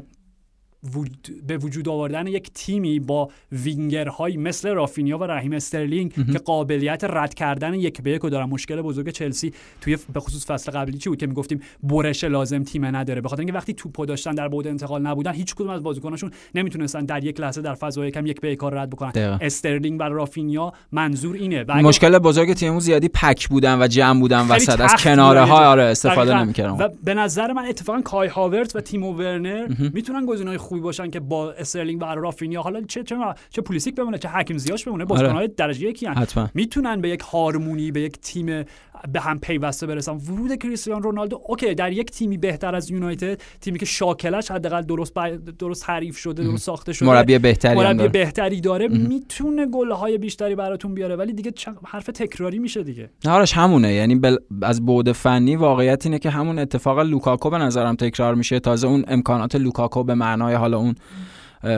[1.46, 7.34] به وجود آوردن یک تیمی با وینگرهایی مثل رافینیا و رحیم استرلینگ که قابلیت رد
[7.34, 11.18] کردن یک به یک دارن مشکل بزرگ چلسی توی به خصوص فصل قبلی چی بود
[11.18, 13.20] که می‌گفتیم برش لازم تیم نداره.
[13.20, 17.04] به خاطر اینکه وقتی توپو داشتن در بعد انتقال نبودن هیچ کدوم از بازیکناشون نمی‌تونستن
[17.04, 19.10] در یک لحظه در فضای کم یک به یک رد بکنن.
[19.10, 19.38] دقیقا.
[19.40, 21.64] استرلینگ و رافینیا منظور اینه.
[21.68, 24.80] و مشکل بزرگ تیممون زیادی pack بودن و جمع بودن وسط.
[24.80, 26.84] از کناره ها آره استفاده نمی‌کردن.
[26.84, 31.20] و به نظر من اتفاقا کای هاورت و تیمو ورنر می‌تونن گزینه‌های خوبی باشن که
[31.20, 33.16] با استرلینگ و رافینیا حالا چه چه
[33.50, 35.54] چه پولیسیک بمونه چه حکیم زیاش بمونه بازیکن‌های آره.
[35.56, 36.08] درجه یکی
[36.54, 38.64] می‌تونن به یک هارمونی به یک تیم
[39.12, 40.12] به هم پیوسته برسن.
[40.12, 45.14] ورود کریستیانو رونالدو okay در یک تیمی بهتر از یونایتد تیمی که شاکلش حداقل درست
[45.58, 47.08] درست حریف شده درست ساخته شده.
[47.08, 48.08] مربی بهتری مربی داره.
[48.10, 48.88] بهتری داره.
[48.88, 51.52] می‌تونه گل‌های بیشتری براتون بیاره ولی دیگه
[51.86, 53.10] حرف تکراری میشه دیگه.
[53.24, 53.92] نه همونه.
[53.92, 54.36] یعنی بل...
[54.62, 58.60] از بعد فنی واقعیت اینه که همون اتفاق لوکاکو به نظرم تکرار میشه.
[58.60, 60.94] تازه اون امکانات لوکاکو به معنای حالا اون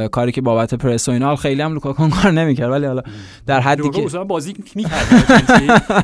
[0.08, 3.02] کاری که بابت پرس و اینا خیلی هم لوکاکو کار نمی‌کرد ولی حالا
[3.46, 4.54] در حدی که بازی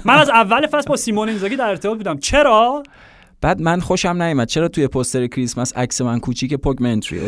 [0.05, 2.19] من از اول فصل با سیمون اینزاگی در ارتباط بودم.
[2.19, 2.83] چرا؟
[3.41, 4.49] بعد من خوشم نیومد.
[4.49, 7.21] چرا توی پوستر کریسمس عکس من کوچیک پوگمنتری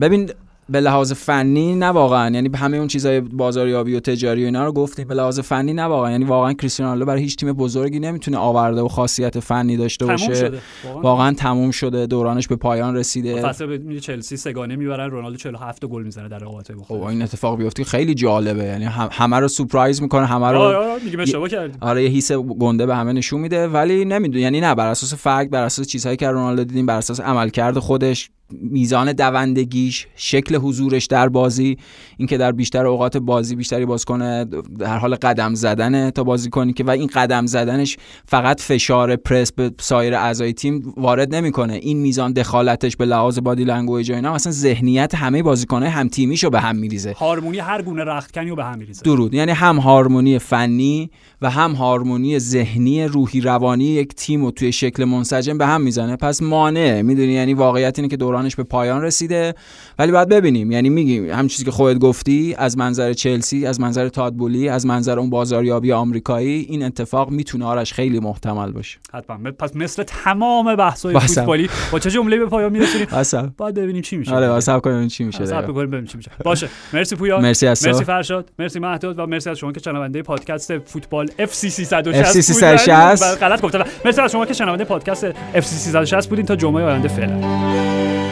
[0.00, 0.30] ببین
[0.70, 4.64] به لحاظ فنی نه واقعا یعنی به همه اون چیزای بازاریابی و تجاری و اینا
[4.64, 5.08] رو گفتیم.
[5.08, 8.80] به لحاظ فنی نه واقعا یعنی واقعا کریستیانو رونالدو برای هیچ تیم بزرگی نمی‌تونه آورده
[8.80, 10.34] و خاصیت فنی داشته باشه.
[10.34, 10.58] شده.
[11.02, 11.32] واقعا.
[11.32, 12.06] تموم شده.
[12.06, 13.42] دورانش به پایان رسیده.
[13.42, 15.10] فصل چلسی سگانه می‌برن.
[15.10, 18.64] رونالدو 47 گل می‌زنه در رقابت خب این اتفاق بیفته خیلی جالبه.
[18.64, 23.12] یعنی همه رو سورپرایز می‌کنه همه رو آره آره آره یه حس گنده به همه
[23.12, 23.68] نشون میده.
[23.68, 27.20] ولی نمی‌دونه یعنی نه بر اساس فکت بر اساس چیزهایی که رونالدو دیدیم بر اساس
[27.20, 31.76] عملکرد خودش میزان دوندگیش شکل حضورش در بازی
[32.16, 34.44] اینکه در بیشتر اوقات بازی بیشتری باز کنه
[34.78, 37.96] در حال قدم زدن تا بازی کنی که و این قدم زدنش
[38.26, 41.74] فقط فشار پرس به سایر اعضای تیم وارد نمی‌کنه.
[41.74, 46.50] این میزان دخالتش به لحاظ body language و اینا مثلا ذهنیت همه بازیکن‌های هم تیمیشو
[46.50, 47.14] به هم میریزه.
[47.18, 49.02] هارمونی هر گونه رختکنی رو به هم میریزه.
[49.02, 49.34] درود.
[49.34, 51.10] یعنی هم هارمونی فنی
[51.42, 56.16] و هم هارمونی ذهنی روحی روانی یک تیم رو توی شکل منسجم به هم می‌زنه.
[56.16, 59.54] پس مانع می‌دونی؟ یعنی واقعیت اینه که دورانش به پایان رسیده.
[59.98, 60.72] ولی باید ببینیم.
[60.72, 65.18] یعنی میگیم هم چیزی که خودت گفتی از منظر چلسی از منظر تادبولی از منظر
[65.18, 68.98] اون بازاریابی آمریکایی این اتفاق می‌تونه آرش خیلی محتمل باشه.
[69.14, 69.50] حتما.
[69.50, 73.06] پس مثل تمام بحث‌های فوتبالی با چه جمله به پایان میرسونیم؟
[73.56, 74.34] باید ببینیم چی میشه.
[74.34, 76.30] آره واسه کنیم چی میشه صبر کنیم ببینیم چی میشه.
[76.44, 76.68] باشه.
[76.92, 78.50] مرسی پویا مرسی مرسی فرشاد.
[78.58, 83.84] مرسی مهداد و مرسی از شما که شنونده پادکست فوتبال 360 FC 360 غلط گفتم.
[84.04, 86.46] مرسی از شما که شنونده پادکست FC 360 بودین.
[86.46, 88.27] تا جمعه آینده فعلا.